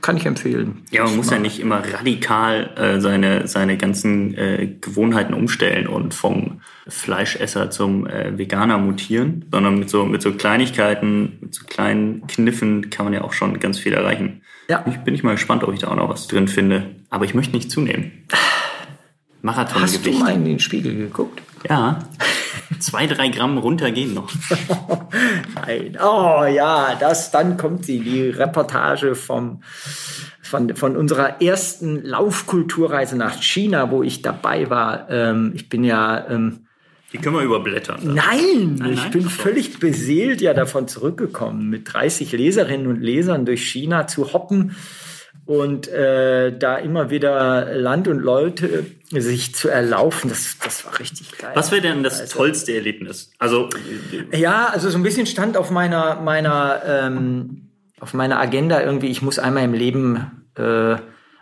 [0.00, 0.82] kann ich empfehlen.
[0.90, 6.14] ja, man muss ja nicht immer radikal äh, seine, seine ganzen äh, Gewohnheiten umstellen und
[6.14, 12.26] vom Fleischesser zum äh, Veganer mutieren, sondern mit so, mit so Kleinigkeiten, mit so kleinen
[12.26, 14.42] Kniffen kann man ja auch schon ganz viel erreichen.
[14.68, 14.84] Ja.
[14.86, 16.97] Ich bin ich mal gespannt, ob ich da auch noch was drin finde.
[17.10, 18.12] Aber ich möchte nicht zunehmen.
[18.30, 18.36] Hast
[19.42, 20.20] du Marathongewicht.
[20.20, 21.40] mal in den Spiegel geguckt?
[21.68, 22.00] Ja.
[22.80, 24.30] Zwei, drei Gramm runter gehen noch.
[25.66, 25.96] Nein.
[26.02, 29.62] Oh ja, das, dann kommt sie, die Reportage vom,
[30.42, 35.08] von, von unserer ersten Laufkulturreise nach China, wo ich dabei war.
[35.10, 36.66] Ähm, ich bin ja, ähm,
[37.12, 38.00] Die können wir überblättern.
[38.14, 39.10] nein, ich nein?
[39.12, 39.42] bin Ach so.
[39.42, 44.76] völlig beseelt ja davon zurückgekommen, mit 30 Leserinnen und Lesern durch China zu hoppen
[45.48, 50.28] und äh, da immer wieder Land und Leute sich zu erlaufen.
[50.28, 51.52] Das, das war richtig geil.
[51.54, 53.30] Was wäre denn das tollste Erlebnis?
[53.38, 53.70] Also,
[54.30, 59.22] Ja, also so ein bisschen stand auf meiner meiner ähm, auf meiner Agenda irgendwie, ich
[59.22, 60.96] muss einmal im Leben äh,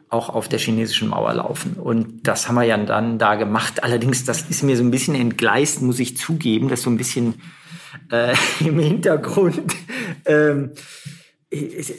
[0.08, 1.72] auch auf der chinesischen Mauer laufen.
[1.72, 3.82] Und das haben wir ja dann da gemacht.
[3.82, 7.42] Allerdings, das ist mir so ein bisschen entgleist, muss ich zugeben, das so ein bisschen
[8.12, 9.74] äh, im Hintergrund.
[10.26, 10.70] Ähm,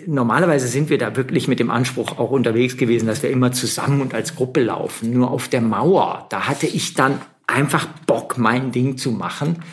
[0.05, 4.01] Normalerweise sind wir da wirklich mit dem Anspruch auch unterwegs gewesen, dass wir immer zusammen
[4.01, 5.13] und als Gruppe laufen.
[5.13, 9.63] Nur auf der Mauer, da hatte ich dann einfach Bock, mein Ding zu machen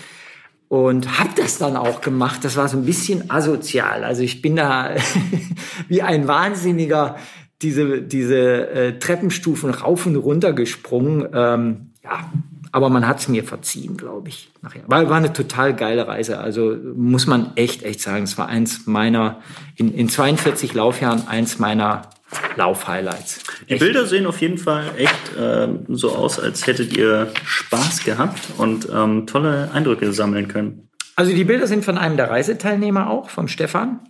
[0.69, 2.45] und habe das dann auch gemacht.
[2.45, 4.05] Das war so ein bisschen asozial.
[4.05, 4.95] Also ich bin da
[5.89, 7.17] wie ein Wahnsinniger
[7.63, 11.29] diese, diese äh, Treppenstufen rauf und runter gesprungen.
[11.33, 12.31] Ähm, ja,
[12.75, 14.51] aber man hat es mir verziehen, glaube ich.
[14.61, 14.83] Nachher.
[14.89, 16.39] War, war eine total geile Reise.
[16.39, 19.41] Also muss man echt, echt sagen, es war eins meiner,
[19.77, 22.11] in, in 42 Laufjahren, eins meiner
[22.57, 23.45] Lauf-Highlights.
[23.69, 28.41] die Bilder sehen auf jeden Fall echt ähm, so aus, als hättet ihr Spaß gehabt
[28.59, 30.89] und ähm, tolle Eindrücke sammeln können.
[31.15, 34.01] Also die Bilder sind von einem der Reiseteilnehmer auch, vom Stefan.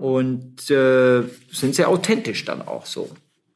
[0.00, 3.10] Und äh, sind sehr authentisch dann auch so.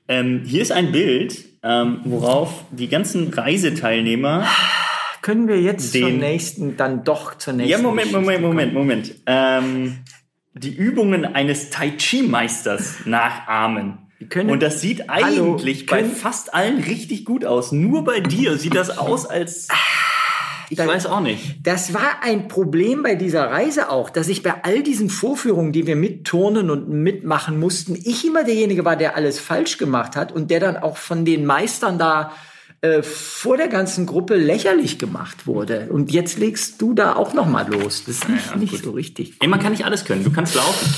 [0.09, 4.47] Ähm, hier ist ein Bild, ähm, worauf die ganzen Reiseteilnehmer.
[5.23, 7.71] Können wir jetzt zur Den- nächsten, dann doch zur nächsten.
[7.71, 8.41] Ja, Moment, Moment?
[8.43, 9.15] Moment, Moment.
[9.27, 9.99] Ähm,
[10.55, 13.99] die Übungen eines Tai Chi-Meisters nachahmen.
[14.29, 17.73] können- Und das sieht Hallo, eigentlich bei können- fast allen richtig gut aus.
[17.73, 19.69] Nur bei dir sieht das aus, als.
[20.71, 21.57] Ich Da- weiß auch nicht.
[21.65, 25.87] Das war ein Problem bei dieser Reise auch, dass ich bei all diesen Vorführungen, die
[25.87, 30.51] wir mitturnen und mitmachen mussten, ich immer derjenige war, der alles falsch gemacht hat und
[30.51, 32.33] der dann auch von den Meistern da
[32.83, 35.89] äh, vor der ganzen Gruppe lächerlich gemacht wurde.
[35.91, 38.05] Und jetzt legst du da auch noch mal los.
[38.07, 39.35] Das ist nicht, Ja, nicht so richtig.
[39.41, 40.25] Ey, man kann nicht alles können.
[40.25, 40.95] Du kannst laufen.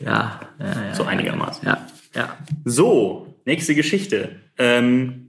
[0.00, 0.94] Ja, ja, ja.
[0.94, 1.66] So einigermaßen.
[1.66, 1.78] Ja,
[2.14, 2.36] ja.
[2.64, 4.36] So, nächste Geschichte.
[4.58, 5.23] Ähm,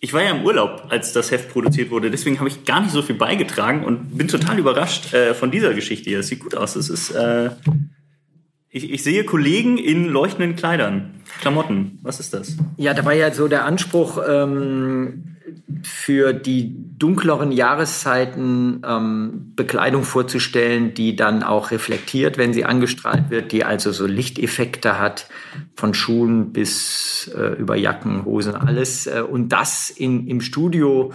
[0.00, 2.92] ich war ja im Urlaub, als das Heft produziert wurde, deswegen habe ich gar nicht
[2.92, 6.18] so viel beigetragen und bin total überrascht äh, von dieser Geschichte hier.
[6.18, 6.74] Das sieht gut aus.
[6.74, 7.50] Das ist, äh,
[8.70, 11.98] ich, ich sehe Kollegen in leuchtenden Kleidern, Klamotten.
[12.02, 12.56] Was ist das?
[12.78, 15.29] Ja, da war ja so der Anspruch, ähm,
[15.82, 23.52] für die dunkleren Jahreszeiten ähm, Bekleidung vorzustellen, die dann auch reflektiert, wenn sie angestrahlt wird,
[23.52, 25.28] die also so Lichteffekte hat,
[25.74, 29.06] von Schuhen bis äh, über Jacken, Hosen, alles.
[29.06, 31.12] Äh, und das in, im Studio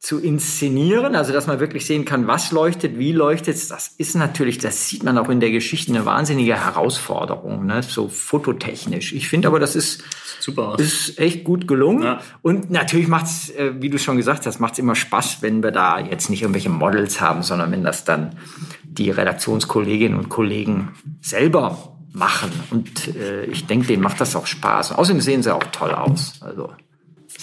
[0.00, 4.16] zu inszenieren, also dass man wirklich sehen kann, was leuchtet, wie leuchtet es, das ist
[4.16, 7.82] natürlich, das sieht man auch in der Geschichte, eine wahnsinnige Herausforderung, ne?
[7.82, 9.12] so fototechnisch.
[9.12, 10.02] Ich finde aber, das ist,
[10.40, 12.02] Super ist echt gut gelungen.
[12.02, 12.20] Ja.
[12.40, 16.00] Und natürlich macht's, äh, wie du schon gesagt hast, macht's immer Spaß, wenn wir da
[16.00, 18.36] jetzt nicht irgendwelche Models haben, sondern wenn das dann
[18.82, 22.50] die Redaktionskolleginnen und Kollegen selber machen.
[22.70, 24.92] Und äh, ich denke, denen macht das auch Spaß.
[24.92, 26.40] Und außerdem sehen sie auch toll aus.
[26.40, 26.70] Also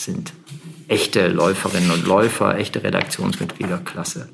[0.03, 0.33] sind
[0.87, 4.29] echte Läuferinnen und Läufer, echte Redaktionsmitglieder, klasse.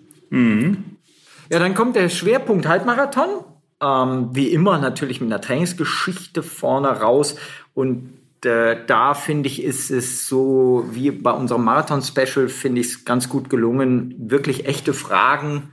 [1.50, 3.30] Ja, dann kommt der Schwerpunkt Halbmarathon.
[3.82, 7.36] Ähm, wie immer natürlich mit einer Trainingsgeschichte vorne raus.
[7.74, 8.14] Und
[8.46, 13.30] äh, da finde ich, ist es so wie bei unserem Marathon-Special, finde ich es ganz
[13.30, 15.73] gut gelungen, wirklich echte Fragen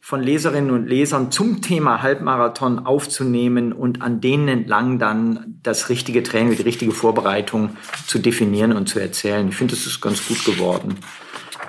[0.00, 6.22] von Leserinnen und Lesern zum Thema Halbmarathon aufzunehmen und an denen entlang dann das richtige
[6.22, 9.48] Training, die richtige Vorbereitung zu definieren und zu erzählen.
[9.48, 10.96] Ich finde, das ist ganz gut geworden.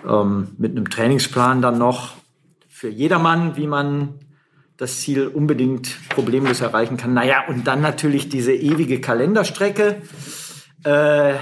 [0.07, 2.13] Ähm, mit einem Trainingsplan dann noch
[2.69, 4.15] für jedermann, wie man
[4.77, 7.13] das Ziel unbedingt problemlos erreichen kann.
[7.13, 10.01] Naja, und dann natürlich diese ewige Kalenderstrecke,
[10.83, 11.35] äh,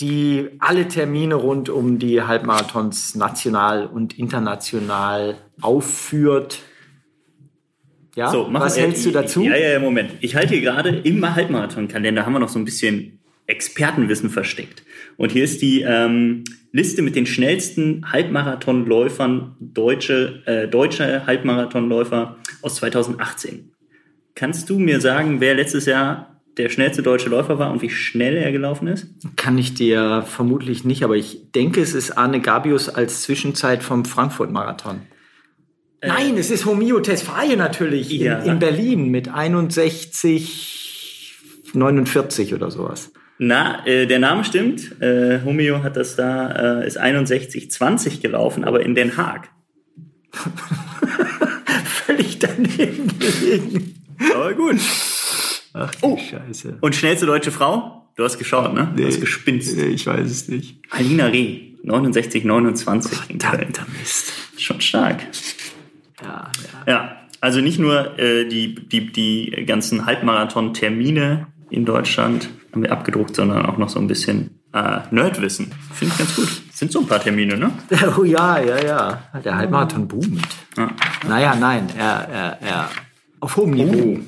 [0.00, 6.60] die alle Termine rund um die Halbmarathons national und international aufführt.
[8.14, 9.42] Ja, So, was wir- hältst du dazu?
[9.42, 10.12] Ja, ja, ja, Moment.
[10.20, 14.82] Ich halte hier gerade im Halbmarathon-Kalender haben wir noch so ein bisschen Expertenwissen versteckt.
[15.16, 22.74] Und hier ist die ähm, Liste mit den schnellsten Halbmarathonläufern, deutsche, äh, deutsche Halbmarathonläufer aus
[22.76, 23.72] 2018.
[24.34, 28.36] Kannst du mir sagen, wer letztes Jahr der schnellste deutsche Läufer war und wie schnell
[28.36, 29.06] er gelaufen ist?
[29.36, 34.04] Kann ich dir vermutlich nicht, aber ich denke, es ist Arne Gabius als Zwischenzeit vom
[34.04, 35.00] Frankfurt-Marathon.
[36.02, 38.38] Nein, es ist Homio Tesfaye natürlich in, Ja.
[38.40, 41.34] in Berlin mit 61,
[41.74, 43.12] 49 oder sowas.
[43.38, 45.00] Na, äh, der Name stimmt.
[45.00, 49.48] Äh, Homeo hat das da, äh, ist 61,20 gelaufen, aber in Den Haag.
[51.84, 53.94] Völlig daneben gelegen.
[54.34, 54.76] Aber gut.
[55.78, 56.16] Ach, Oh.
[56.18, 56.78] Scheiße.
[56.80, 58.08] Und schnellste deutsche Frau?
[58.16, 58.92] Du hast geschaut, ne?
[58.96, 59.76] Du hast gespinst.
[59.78, 60.76] Ich weiß es nicht.
[60.90, 63.50] Alina Reh, 69, 29 in Köln.
[63.52, 64.32] Verdammter Mist.
[64.56, 65.24] Schon stark.
[66.22, 66.50] Ja,
[66.86, 66.92] ja.
[66.92, 73.36] Ja, also nicht nur äh, die, die, die ganzen Halbmarathon-Termine in Deutschland haben wir abgedruckt,
[73.36, 75.72] sondern auch noch so ein bisschen äh, Nerdwissen.
[75.94, 76.62] Finde ich ganz gut.
[76.72, 77.70] Sind so ein paar Termine, ne?
[78.18, 79.22] Oh ja, ja, ja.
[79.44, 80.42] Der Halbmarathon boomt.
[80.76, 80.90] Ja.
[81.28, 82.90] Naja, nein, er, er, er
[83.40, 84.18] auf hohem Niveau.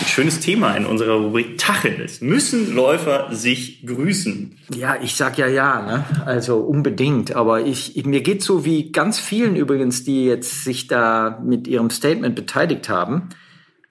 [0.00, 2.20] Ein schönes Thema in unserer Rubrik Tacheles.
[2.20, 4.56] Müssen Läufer sich grüßen?
[4.74, 6.04] Ja, ich sag ja ja, ne?
[6.24, 7.34] Also unbedingt.
[7.34, 11.66] Aber ich, ich mir geht so wie ganz vielen übrigens, die jetzt sich da mit
[11.66, 13.30] ihrem Statement beteiligt haben.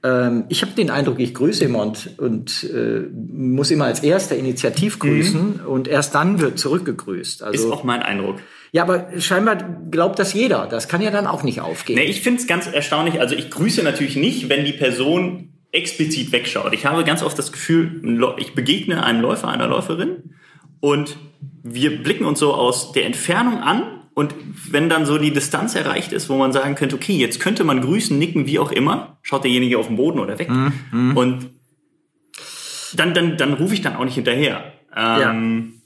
[0.04, 4.36] Ähm, ich habe den Eindruck, ich grüße immer und, und äh, muss immer als erster
[4.38, 7.42] initiativ grüßen und erst dann wird zurückgegrüßt.
[7.42, 8.38] Ist Also auch mein Eindruck.
[8.72, 9.58] ja, aber scheinbar
[9.92, 10.68] glaubt das jeder.
[10.70, 11.96] Das kann ja dann auch nicht aufgehen.
[11.98, 13.20] Nee, ich finde es ganz erstaunlich.
[13.20, 16.74] Also ich grüße natürlich nicht, wenn die Person explizit wegschaut.
[16.74, 20.36] Ich habe ganz oft das Gefühl, ich begegne einem Läufer, einer Läuferin
[20.80, 21.18] und
[21.64, 24.34] wir blicken uns so aus der Entfernung an und
[24.70, 27.82] wenn dann so die Distanz erreicht ist, wo man sagen könnte, okay, jetzt könnte man
[27.82, 30.50] grüßen, nicken, wie auch immer, schaut derjenige auf den Boden oder weg.
[31.16, 31.50] Und
[32.96, 34.74] dann, dann, dann rufe ich dann auch nicht hinterher.
[34.96, 35.77] Ähm,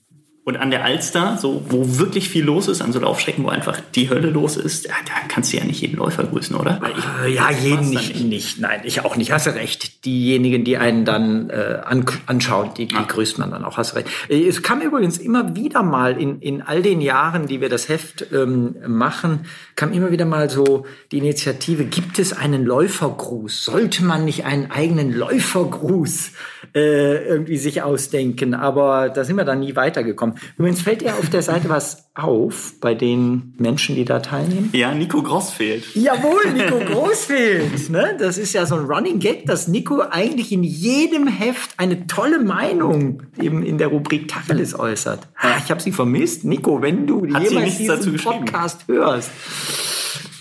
[0.43, 3.80] Und an der Alster, so, wo wirklich viel los ist, an so Laufstrecken, wo einfach
[3.93, 6.82] die Hölle los ist, ja, da kannst du ja nicht jeden Läufer grüßen, oder?
[6.97, 8.60] Ich- Äh, Ja, ich jeden nicht, nicht.
[8.60, 9.32] Nein, ich auch nicht.
[9.32, 10.04] Hast du recht.
[10.04, 13.77] Diejenigen, die einen dann äh, an, anschauen, die, die grüßt man dann auch.
[13.77, 14.08] Hast du recht.
[14.30, 17.88] Äh, Es kam übrigens immer wieder mal in, in all den Jahren, die wir das
[17.88, 23.63] Heft ähm, machen, kam immer wieder mal so die Initiative, gibt es einen Läufergruß?
[23.63, 26.32] Sollte man nicht einen eigenen Läufergruß
[26.74, 28.54] äh, irgendwie sich ausdenken?
[28.54, 30.36] Aber da sind wir dann nie weitergekommen.
[30.58, 34.70] Übrigens fällt dir auf der Seite was auf bei den Menschen, die da teilnehmen?
[34.74, 35.96] Ja, Nico Gross fehlt.
[35.96, 37.90] Jawohl, Nico Großfeld.
[37.90, 38.18] Ne?
[38.20, 42.40] Das ist ja so ein Running Gag, dass Nico eigentlich in jedem Heft eine tolle
[42.40, 45.28] Meinung eben in der Rubrik Tacheles äußert.
[45.38, 46.44] Ah, ich habe sie vermisst.
[46.44, 48.18] Nico, wenn du Hat jemals diesen?
[48.18, 49.32] Podcast hörst,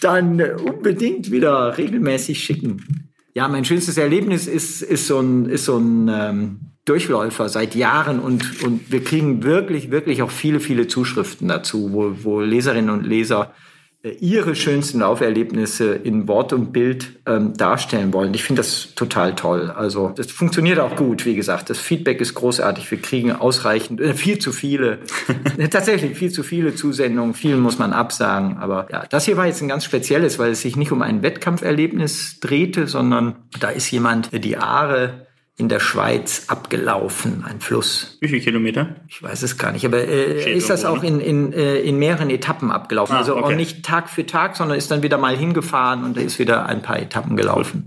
[0.01, 3.10] dann äh, unbedingt wieder regelmäßig schicken.
[3.33, 8.19] Ja, mein schönstes Erlebnis ist, ist so ein, ist so ein ähm, Durchläufer seit Jahren
[8.19, 13.07] und, und wir kriegen wirklich, wirklich auch viele, viele Zuschriften dazu, wo, wo Leserinnen und
[13.07, 13.55] Leser
[14.03, 18.33] ihre schönsten Lauferlebnisse in Wort und Bild ähm, darstellen wollen.
[18.33, 19.71] Ich finde das total toll.
[19.71, 21.69] Also das funktioniert auch gut, wie gesagt.
[21.69, 22.91] Das Feedback ist großartig.
[22.91, 25.01] Wir kriegen ausreichend, äh, viel zu viele,
[25.71, 27.35] tatsächlich viel zu viele Zusendungen.
[27.35, 28.57] Vielen muss man absagen.
[28.57, 31.23] Aber ja, das hier war jetzt ein ganz spezielles, weil es sich nicht um ein
[31.23, 35.27] Wettkampferlebnis drehte, sondern da ist jemand die Aare
[35.61, 38.17] in der Schweiz abgelaufen, ein Fluss.
[38.21, 38.97] Wie viele Kilometer?
[39.09, 42.31] Ich weiß es gar nicht, aber äh, ist das auch in, in, äh, in mehreren
[42.31, 43.15] Etappen abgelaufen.
[43.15, 43.45] Ah, also okay.
[43.45, 46.81] auch nicht Tag für Tag, sondern ist dann wieder mal hingefahren und ist wieder ein
[46.81, 47.85] paar Etappen gelaufen.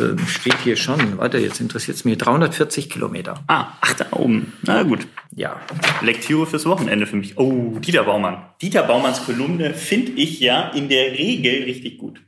[0.00, 3.34] Ähm, steht hier schon, warte, jetzt interessiert es mich, 340 Kilometer.
[3.46, 4.52] Ah, ach, da oben.
[4.62, 5.06] Na gut.
[5.32, 5.60] Ja,
[6.02, 7.38] Lektüre fürs Wochenende für mich.
[7.38, 8.38] Oh, Dieter Baumann.
[8.60, 12.20] Dieter Baumanns Kolumne finde ich ja in der Regel richtig gut.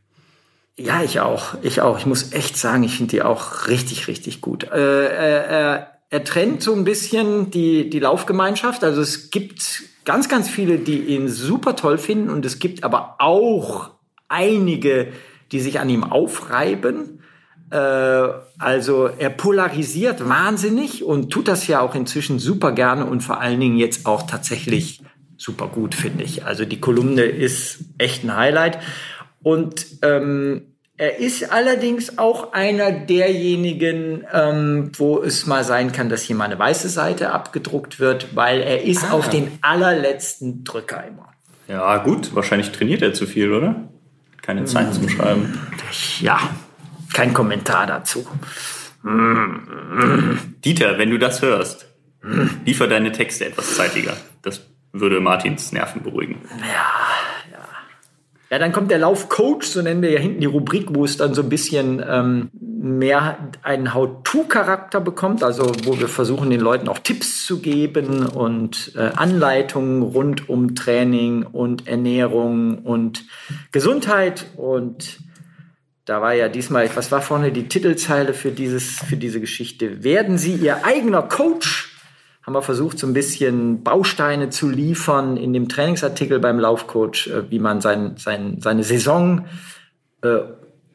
[0.79, 1.55] Ja, ich auch.
[1.62, 1.99] Ich auch.
[1.99, 4.64] Ich muss echt sagen, ich finde die auch richtig, richtig gut.
[4.64, 8.85] Äh, äh, er trennt so ein bisschen die, die Laufgemeinschaft.
[8.85, 13.17] Also es gibt ganz, ganz viele, die ihn super toll finden und es gibt aber
[13.19, 13.91] auch
[14.29, 15.12] einige,
[15.51, 17.25] die sich an ihm aufreiben.
[17.71, 17.77] Äh,
[18.59, 23.59] also er polarisiert wahnsinnig und tut das ja auch inzwischen super gerne und vor allen
[23.59, 25.03] Dingen jetzt auch tatsächlich
[25.37, 26.45] super gut, finde ich.
[26.45, 28.79] Also die Kolumne ist echt ein Highlight.
[29.42, 30.62] Und ähm,
[30.96, 36.46] er ist allerdings auch einer derjenigen, ähm, wo es mal sein kann, dass hier mal
[36.46, 39.12] eine weiße Seite abgedruckt wird, weil er ist Ah.
[39.12, 41.29] auf den allerletzten Drücker immer.
[41.68, 42.35] Ja, gut.
[42.35, 43.88] Wahrscheinlich trainiert er zu viel, oder?
[44.42, 45.59] Keine Zeit zum Schreiben.
[46.20, 46.40] Ja,
[47.12, 48.27] kein Kommentar dazu.
[50.64, 51.87] Dieter, wenn du das hörst,
[52.64, 54.16] liefer deine Texte etwas zeitiger.
[54.42, 56.40] Das würde Martins Nerven beruhigen.
[56.61, 56.90] Ja,
[58.59, 61.43] dann kommt der Laufcoach, so nennen wir ja hinten die Rubrik, wo es dann so
[61.43, 67.45] ein bisschen ähm, mehr einen How-To-Charakter bekommt, also wo wir versuchen, den Leuten auch Tipps
[67.45, 73.25] zu geben und äh, Anleitungen rund um Training und Ernährung und
[73.71, 74.47] Gesundheit.
[74.57, 75.19] Und
[76.07, 80.03] da war ja diesmal, was war vorne die Titelzeile für, dieses, für diese Geschichte?
[80.03, 81.88] Werden Sie Ihr eigener Coach?
[82.49, 87.51] Haben wir versucht, so ein bisschen Bausteine zu liefern in dem Trainingsartikel beim Laufcoach, äh,
[87.51, 89.45] wie man sein, sein, seine Saison
[90.23, 90.39] äh,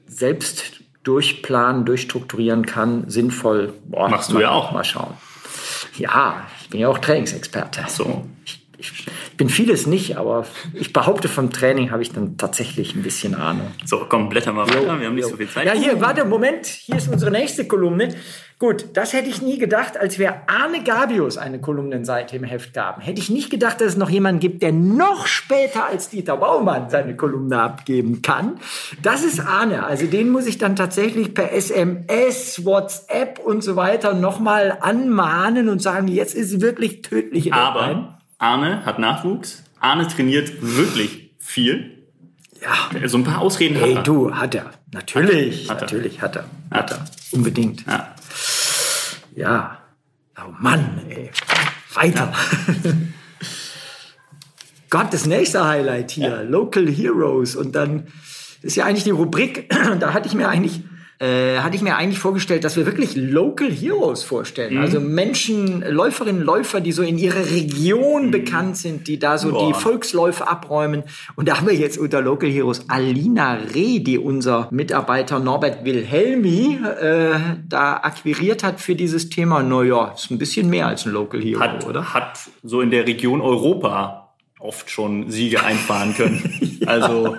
[0.08, 3.72] selbst durchplanen, durchstrukturieren kann, sinnvoll.
[3.86, 4.72] Boah, Machst du ja auch.
[4.72, 5.14] Mal schauen.
[5.96, 7.86] Ja, ich bin ja auch Trainingsexperte.
[7.88, 8.26] So.
[8.46, 8.63] Ich
[9.38, 13.72] bin vieles nicht, aber ich behaupte, vom Training habe ich dann tatsächlich ein bisschen Ahnung.
[13.86, 15.00] So, komm, blätter mal weiter.
[15.00, 15.66] Wir haben nicht so viel Zeit.
[15.66, 16.66] Ja, hier, warte, Moment.
[16.66, 18.10] Hier ist unsere nächste Kolumne.
[18.60, 23.02] Gut, das hätte ich nie gedacht, als wir Arne Gabius eine Kolumnenseite im Heft gaben.
[23.02, 26.90] Hätte ich nicht gedacht, dass es noch jemanden gibt, der noch später als Dieter Baumann
[26.90, 28.60] seine Kolumne abgeben kann.
[29.02, 29.86] Das ist Arne.
[29.86, 35.82] Also den muss ich dann tatsächlich per SMS, WhatsApp und so weiter nochmal anmahnen und
[35.82, 37.52] sagen, jetzt ist wirklich Deadline.
[37.52, 39.64] Aber Arne hat Nachwuchs.
[39.80, 42.04] Arne trainiert wirklich viel.
[42.62, 43.08] Ja.
[43.08, 44.04] So ein paar Ausreden hat Hey, er.
[44.04, 44.72] du, hat er.
[44.92, 45.82] Natürlich, Hat er.
[45.82, 46.44] natürlich hat er.
[46.72, 47.06] Hat Hat er.
[47.32, 47.86] Unbedingt.
[47.88, 48.16] Ja.
[49.36, 49.78] Ja.
[50.38, 51.30] Oh Mann, ey.
[51.94, 52.34] Weiter.
[54.90, 56.44] Gott, das nächste Highlight hier.
[56.44, 57.56] Local Heroes.
[57.56, 58.08] Und dann
[58.62, 59.70] ist ja eigentlich die Rubrik,
[60.00, 60.82] da hatte ich mir eigentlich,
[61.24, 64.78] äh, hatte ich mir eigentlich vorgestellt, dass wir wirklich Local Heroes vorstellen.
[64.78, 69.68] Also Menschen, Läuferinnen, Läufer, die so in ihrer Region bekannt sind, die da so Boah.
[69.68, 71.04] die Volksläufe abräumen.
[71.38, 76.80] Und da haben wir jetzt unter Local Heroes Alina Reh, die unser Mitarbeiter Norbert Wilhelmi
[76.84, 79.64] äh, da akquiriert hat für dieses Thema.
[79.64, 82.14] Naja, ist ein bisschen mehr als ein Local Hero, Hat, oder?
[82.14, 86.80] hat so in der Region Europa oft schon Siege einfahren können.
[86.86, 87.38] Also,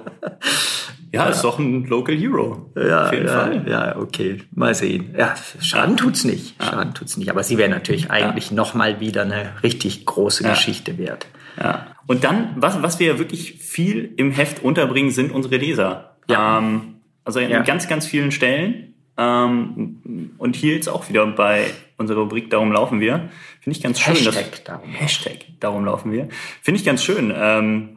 [1.14, 2.70] ja, ist doch ein Local Hero.
[2.76, 3.64] Ja, auf jeden ja, Fall.
[3.68, 4.42] ja, okay.
[4.54, 5.14] Mal sehen.
[5.16, 6.62] Ja, Schaden tut's nicht.
[6.62, 7.30] Schaden tut's nicht.
[7.30, 11.26] Aber sie wäre natürlich eigentlich noch mal wieder eine richtig große Geschichte wert.
[11.58, 11.86] Ja.
[12.06, 16.16] Und dann, was, was wir wirklich viel im Heft unterbringen, sind unsere Leser.
[16.28, 16.58] Ja.
[16.58, 17.62] Ähm, also in Ja.
[17.62, 18.94] ganz, ganz vielen Stellen.
[19.16, 23.28] Ähm, und hier jetzt auch wieder bei unserer Rubrik Darum laufen wir.
[23.60, 24.14] Finde ich ganz schön.
[24.14, 26.28] Hashtag dass, Darum laufen Hashtag Darum laufen wir.
[26.62, 27.32] Finde ich ganz schön.
[27.34, 27.93] Ähm,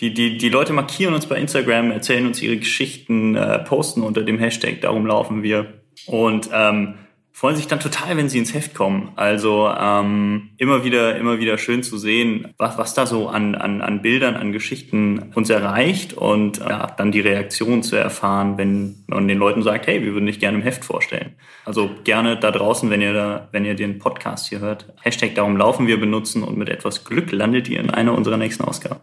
[0.00, 4.22] die, die, die Leute markieren uns bei Instagram, erzählen uns ihre Geschichten, äh, posten unter
[4.22, 5.74] dem Hashtag Darum laufen wir.
[6.06, 6.94] Und ähm,
[7.32, 9.12] freuen sich dann total, wenn sie ins Heft kommen.
[9.16, 13.80] Also ähm, immer wieder, immer wieder schön zu sehen, was, was da so an, an,
[13.80, 19.02] an Bildern, an Geschichten uns erreicht und äh, ja, dann die Reaktion zu erfahren, wenn
[19.06, 21.32] man den Leuten sagt, hey, wir würden dich gerne im Heft vorstellen.
[21.64, 25.56] Also gerne da draußen, wenn ihr da, wenn ihr den Podcast hier hört, Hashtag Darum
[25.56, 29.00] laufen wir benutzen und mit etwas Glück landet ihr in einer unserer nächsten Ausgaben.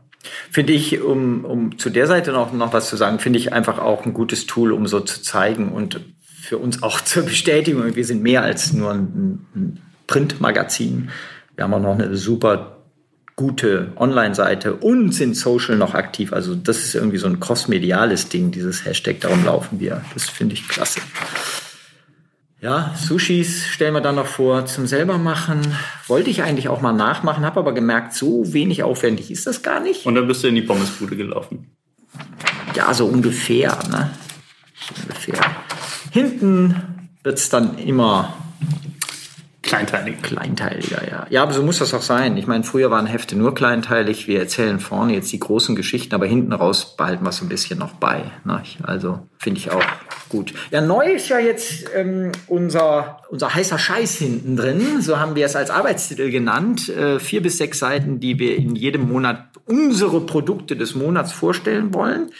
[0.51, 3.79] Finde ich, um, um zu der Seite noch, noch was zu sagen, finde ich einfach
[3.79, 5.99] auch ein gutes Tool, um so zu zeigen und
[6.49, 11.11] für uns auch zur Bestätigung, wir sind mehr als nur ein, ein Printmagazin.
[11.55, 12.77] Wir haben auch noch eine super
[13.35, 16.33] gute Online-Seite und sind social noch aktiv.
[16.33, 20.01] Also das ist irgendwie so ein crossmediales Ding, dieses Hashtag, darum laufen wir.
[20.13, 20.99] Das finde ich klasse.
[22.61, 25.61] Ja, Sushis stellen wir dann noch vor zum selber machen.
[26.07, 29.79] Wollte ich eigentlich auch mal nachmachen, habe aber gemerkt, so wenig aufwendig ist das gar
[29.79, 30.05] nicht.
[30.05, 31.71] Und dann bist du in die Pommesbude gelaufen.
[32.75, 34.09] Ja, so ungefähr, ne?
[35.05, 35.39] Ungefähr.
[36.11, 36.75] Hinten
[37.23, 38.33] wird's dann immer
[39.61, 40.21] Kleinteilig.
[40.23, 41.27] kleinteiliger, ja.
[41.29, 42.37] Ja, aber so muss das auch sein.
[42.37, 44.27] Ich meine, früher waren Hefte nur kleinteilig.
[44.27, 47.77] Wir erzählen vorne jetzt die großen Geschichten, aber hinten raus behalten wir es ein bisschen
[47.77, 48.31] noch bei.
[48.45, 48.63] Ne?
[48.81, 49.83] Also finde ich auch
[50.29, 50.53] gut.
[50.71, 55.01] Ja, neu ist ja jetzt ähm, unser, unser heißer Scheiß hinten drin.
[55.01, 56.89] So haben wir es als Arbeitstitel genannt.
[56.89, 61.93] Äh, vier bis sechs Seiten, die wir in jedem Monat unsere Produkte des Monats vorstellen
[61.93, 62.31] wollen.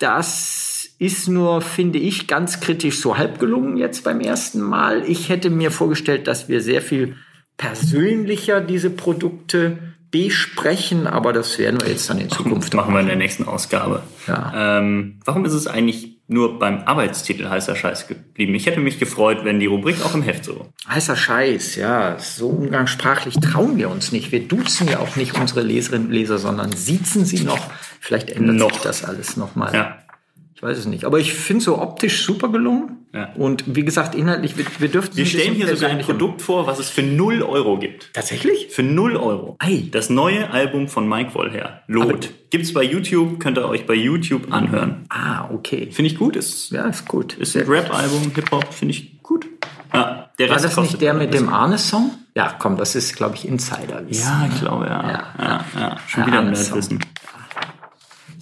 [0.00, 0.61] Das
[0.98, 5.02] ist nur, finde ich, ganz kritisch so halb gelungen jetzt beim ersten Mal.
[5.08, 7.16] Ich hätte mir vorgestellt, dass wir sehr viel
[7.56, 9.78] persönlicher diese Produkte
[10.12, 14.02] besprechen, aber das werden wir jetzt dann in Zukunft Machen wir in der nächsten Ausgabe.
[14.28, 14.78] Ja.
[14.78, 18.54] Ähm, warum ist es eigentlich nur beim Arbeitstitel heißer Scheiß geblieben?
[18.54, 20.68] Ich hätte mich gefreut, wenn die Rubrik auch im Heft so.
[20.86, 22.18] Heißer Scheiß, ja.
[22.18, 24.32] So umgangssprachlich trauen wir uns nicht.
[24.32, 27.70] Wir duzen ja auch nicht unsere Leserinnen und Leser, sondern siezen sie noch.
[27.98, 28.72] Vielleicht ändert Noch.
[28.72, 29.74] sich das alles nochmal.
[29.74, 29.98] Ja.
[30.62, 31.04] Ich weiß es nicht.
[31.04, 33.04] Aber ich finde so optisch super gelungen.
[33.12, 33.32] Ja.
[33.34, 36.78] Und wie gesagt, inhaltlich, wir, wir dürften Wir stellen hier sogar ein Produkt vor, was
[36.78, 38.14] es für 0 Euro gibt.
[38.14, 38.68] Tatsächlich?
[38.70, 39.56] Für 0 Euro.
[39.58, 39.88] Ei.
[39.90, 42.30] Das neue Album von Mike Wollher, Lot.
[42.50, 45.04] Gibt's bei YouTube, könnt ihr euch bei YouTube anhören.
[45.08, 45.88] Ah, okay.
[45.90, 47.34] Finde ich gut, ist, Ja, ist gut.
[47.34, 49.46] ist ein Rap-Album, Hip-Hop, finde ich gut.
[49.92, 51.48] Ja, der War Rest das kostet nicht der mit dem.
[51.48, 52.12] Arne-Song?
[52.36, 54.04] Ja, komm, das ist, glaube ich, Insider.
[54.08, 55.02] Ja, ich glaube, ja.
[55.02, 55.34] Ja.
[55.40, 55.96] Ja, ja.
[56.06, 56.40] Schon wieder.
[56.40, 57.00] Nerdwissen.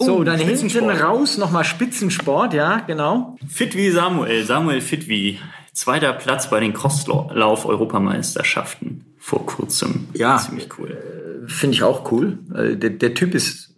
[0.01, 3.37] So, Oh, dann hinten raus nochmal Spitzensport, ja, genau.
[3.47, 5.39] Fit wie Samuel, Samuel Fit wie.
[5.73, 10.09] Zweiter Platz bei den Crosslauf-Europameisterschaften vor kurzem.
[10.13, 10.37] Ja.
[10.37, 11.45] Ziemlich cool.
[11.47, 12.39] Finde ich auch cool.
[12.53, 13.70] Äh, Der, der Typ ist,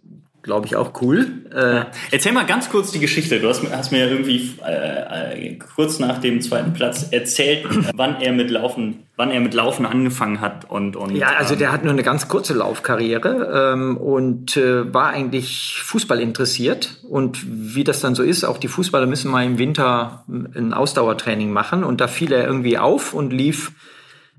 [0.44, 1.26] glaube ich, auch cool.
[1.52, 3.40] Äh, Erzähl mal ganz kurz die Geschichte.
[3.40, 7.90] Du hast, hast mir ja irgendwie äh, äh, kurz nach dem zweiten Platz erzählt, äh,
[7.94, 11.60] wann er mit Laufen, wann er mit Laufen angefangen hat und und Ja, also ähm,
[11.60, 16.98] der hat nur eine ganz kurze Laufkarriere ähm, und äh, war eigentlich Fußball interessiert.
[17.08, 21.52] Und wie das dann so ist, auch die Fußballer müssen mal im Winter ein Ausdauertraining
[21.52, 21.84] machen.
[21.84, 23.72] Und da fiel er irgendwie auf und lief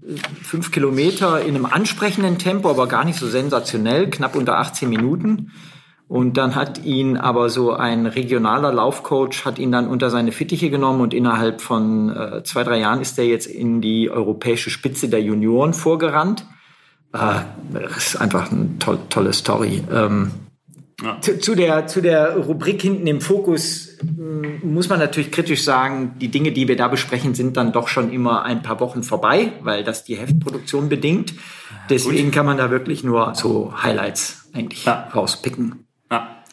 [0.07, 4.87] äh, fünf Kilometer in einem ansprechenden Tempo, aber gar nicht so sensationell, knapp unter 18
[4.87, 5.51] Minuten.
[6.07, 10.69] Und dann hat ihn aber so ein regionaler Laufcoach, hat ihn dann unter seine Fittiche
[10.69, 15.09] genommen und innerhalb von äh, zwei, drei Jahren ist er jetzt in die europäische Spitze
[15.09, 16.45] der Junioren vorgerannt.
[17.11, 17.43] Ah,
[17.73, 19.83] das ist einfach eine toll, tolle Story.
[19.91, 20.31] Ähm,
[21.03, 21.19] Ja.
[21.21, 26.13] zu, zu, der, zu der Rubrik hinten im Fokus m, muss man natürlich kritisch sagen,
[26.21, 29.51] die Dinge, die wir da besprechen, sind dann doch schon immer ein paar Wochen vorbei,
[29.61, 31.33] weil das die Heftproduktion bedingt.
[31.89, 35.09] Deswegen kann man da wirklich nur so Highlights eigentlich Ja.
[35.13, 35.84] rauspicken.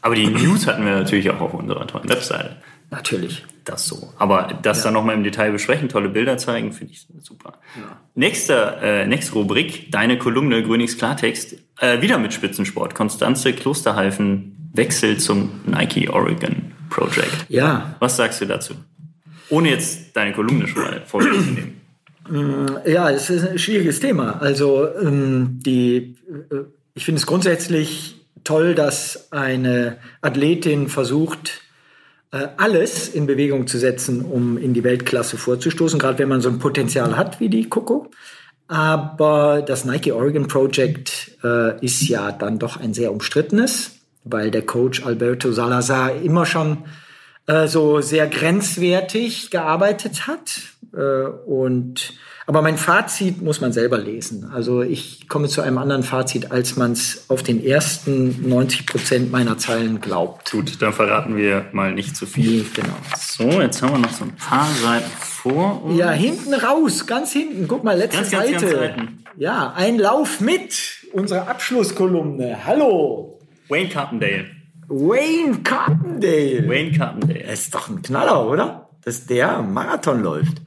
[0.02, 0.06] Ja.
[0.06, 2.56] Aber die News hatten wir natürlich auch auf unserer tollen Webseite.
[2.90, 3.44] Natürlich.
[3.64, 4.12] Das so.
[4.18, 7.54] Aber das dann nochmal im Detail besprechen, tolle Bilder zeigen, finde ich super.
[8.14, 11.56] Nächste, äh, nächste Rubrik, deine Kolumne Grünings Klartext.
[11.80, 12.94] Äh, wieder mit Spitzensport.
[12.94, 17.46] Konstanze Klosterhalfen Wechsel zum Nike Oregon Project.
[17.48, 18.74] Ja, Was sagst du dazu?
[19.48, 21.80] Ohne jetzt deine Kolumne schon mal vorzunehmen.
[22.86, 24.40] Ja, es ist ein schwieriges Thema.
[24.40, 26.16] Also ähm, die,
[26.50, 31.62] äh, ich finde es grundsätzlich toll, dass eine Athletin versucht,
[32.32, 36.48] äh, alles in Bewegung zu setzen, um in die Weltklasse vorzustoßen, gerade wenn man so
[36.48, 38.10] ein Potenzial hat wie die Coco.
[38.68, 43.92] Aber das Nike Oregon Project äh, ist ja dann doch ein sehr umstrittenes,
[44.24, 46.78] weil der Coach Alberto Salazar immer schon
[47.46, 50.60] äh, so sehr grenzwertig gearbeitet hat.
[50.94, 52.14] Äh, und
[52.52, 54.50] aber mein Fazit muss man selber lesen.
[54.52, 59.32] Also ich komme zu einem anderen Fazit, als man es auf den ersten 90 Prozent
[59.32, 60.50] meiner Zeilen glaubt.
[60.50, 62.66] Gut, dann verraten wir mal nicht zu viel.
[62.74, 62.92] Genau.
[63.16, 65.98] So, jetzt haben wir noch so ein paar Seiten vor uns.
[65.98, 67.66] Ja, hinten raus, ganz hinten.
[67.66, 68.66] Guck mal, letzte Ganz, ganz, Seite.
[68.76, 69.24] ganz hinten.
[69.38, 70.74] Ja, ein Lauf mit.
[71.14, 72.66] Unsere Abschlusskolumne.
[72.66, 73.40] Hallo.
[73.70, 74.44] Wayne Carpendale.
[74.88, 76.68] Wayne Carpendale.
[76.68, 77.44] Wayne Carpendale.
[77.46, 78.90] Das ist doch ein Knaller, oder?
[79.06, 80.60] Dass der Marathon läuft.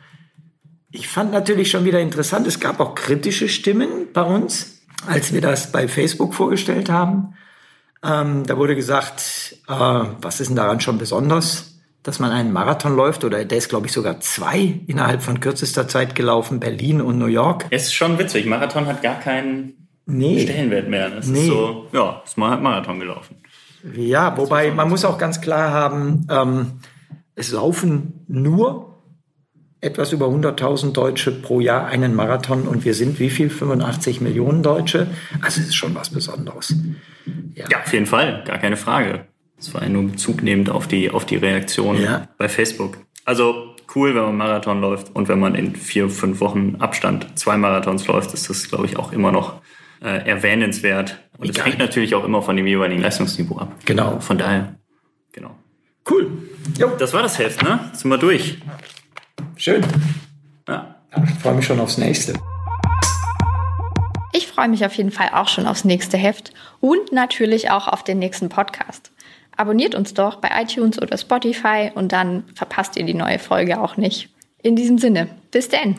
[0.98, 5.42] Ich fand natürlich schon wieder interessant, es gab auch kritische Stimmen bei uns, als wir
[5.42, 7.34] das bei Facebook vorgestellt haben.
[8.02, 12.96] Ähm, da wurde gesagt, äh, was ist denn daran schon besonders, dass man einen Marathon
[12.96, 13.26] läuft?
[13.26, 17.26] Oder der ist, glaube ich, sogar zwei innerhalb von kürzester Zeit gelaufen, Berlin und New
[17.26, 17.66] York.
[17.72, 18.46] Es ist schon witzig.
[18.46, 20.44] Marathon hat gar keinen Nee.
[20.44, 21.10] Stellenwert mehr.
[21.10, 21.40] Das Nee.
[21.42, 23.36] ist so, ja, ist mal halt Marathon gelaufen.
[23.96, 26.74] Ja, wobei man muss auch ganz klar haben, ähm,
[27.36, 28.95] es laufen nur
[29.86, 33.50] etwas über 100.000 Deutsche pro Jahr einen Marathon und wir sind wie viel?
[33.50, 35.08] 85 Millionen Deutsche?
[35.42, 36.76] Also es ist schon was Besonderes.
[37.54, 37.66] Ja.
[37.70, 39.28] ja, auf jeden Fall, gar keine Frage.
[39.58, 42.28] Das war ja nur Bezug nehmend auf die, auf die Reaktion ja.
[42.38, 42.98] bei Facebook.
[43.24, 47.56] Also cool, wenn man Marathon läuft und wenn man in vier, fünf Wochen Abstand zwei
[47.56, 49.62] Marathons läuft, ist das, glaube ich, auch immer noch
[50.02, 51.20] äh, erwähnenswert.
[51.38, 53.76] Und es hängt natürlich auch immer von dem jeweiligen Leistungsniveau ab.
[53.86, 54.20] Genau.
[54.20, 54.76] Von daher,
[55.32, 55.56] genau.
[56.10, 56.32] Cool.
[56.78, 56.92] Jo.
[56.98, 57.92] Das war das Heft, ne?
[57.94, 58.58] Sind wir durch.
[59.56, 59.86] Schön.
[60.68, 60.96] Ja.
[61.24, 62.34] Ich freue mich schon aufs nächste.
[64.34, 68.04] Ich freue mich auf jeden Fall auch schon aufs nächste Heft und natürlich auch auf
[68.04, 69.12] den nächsten Podcast.
[69.56, 73.96] Abonniert uns doch bei iTunes oder Spotify und dann verpasst ihr die neue Folge auch
[73.96, 74.30] nicht.
[74.62, 75.96] In diesem Sinne, bis denn.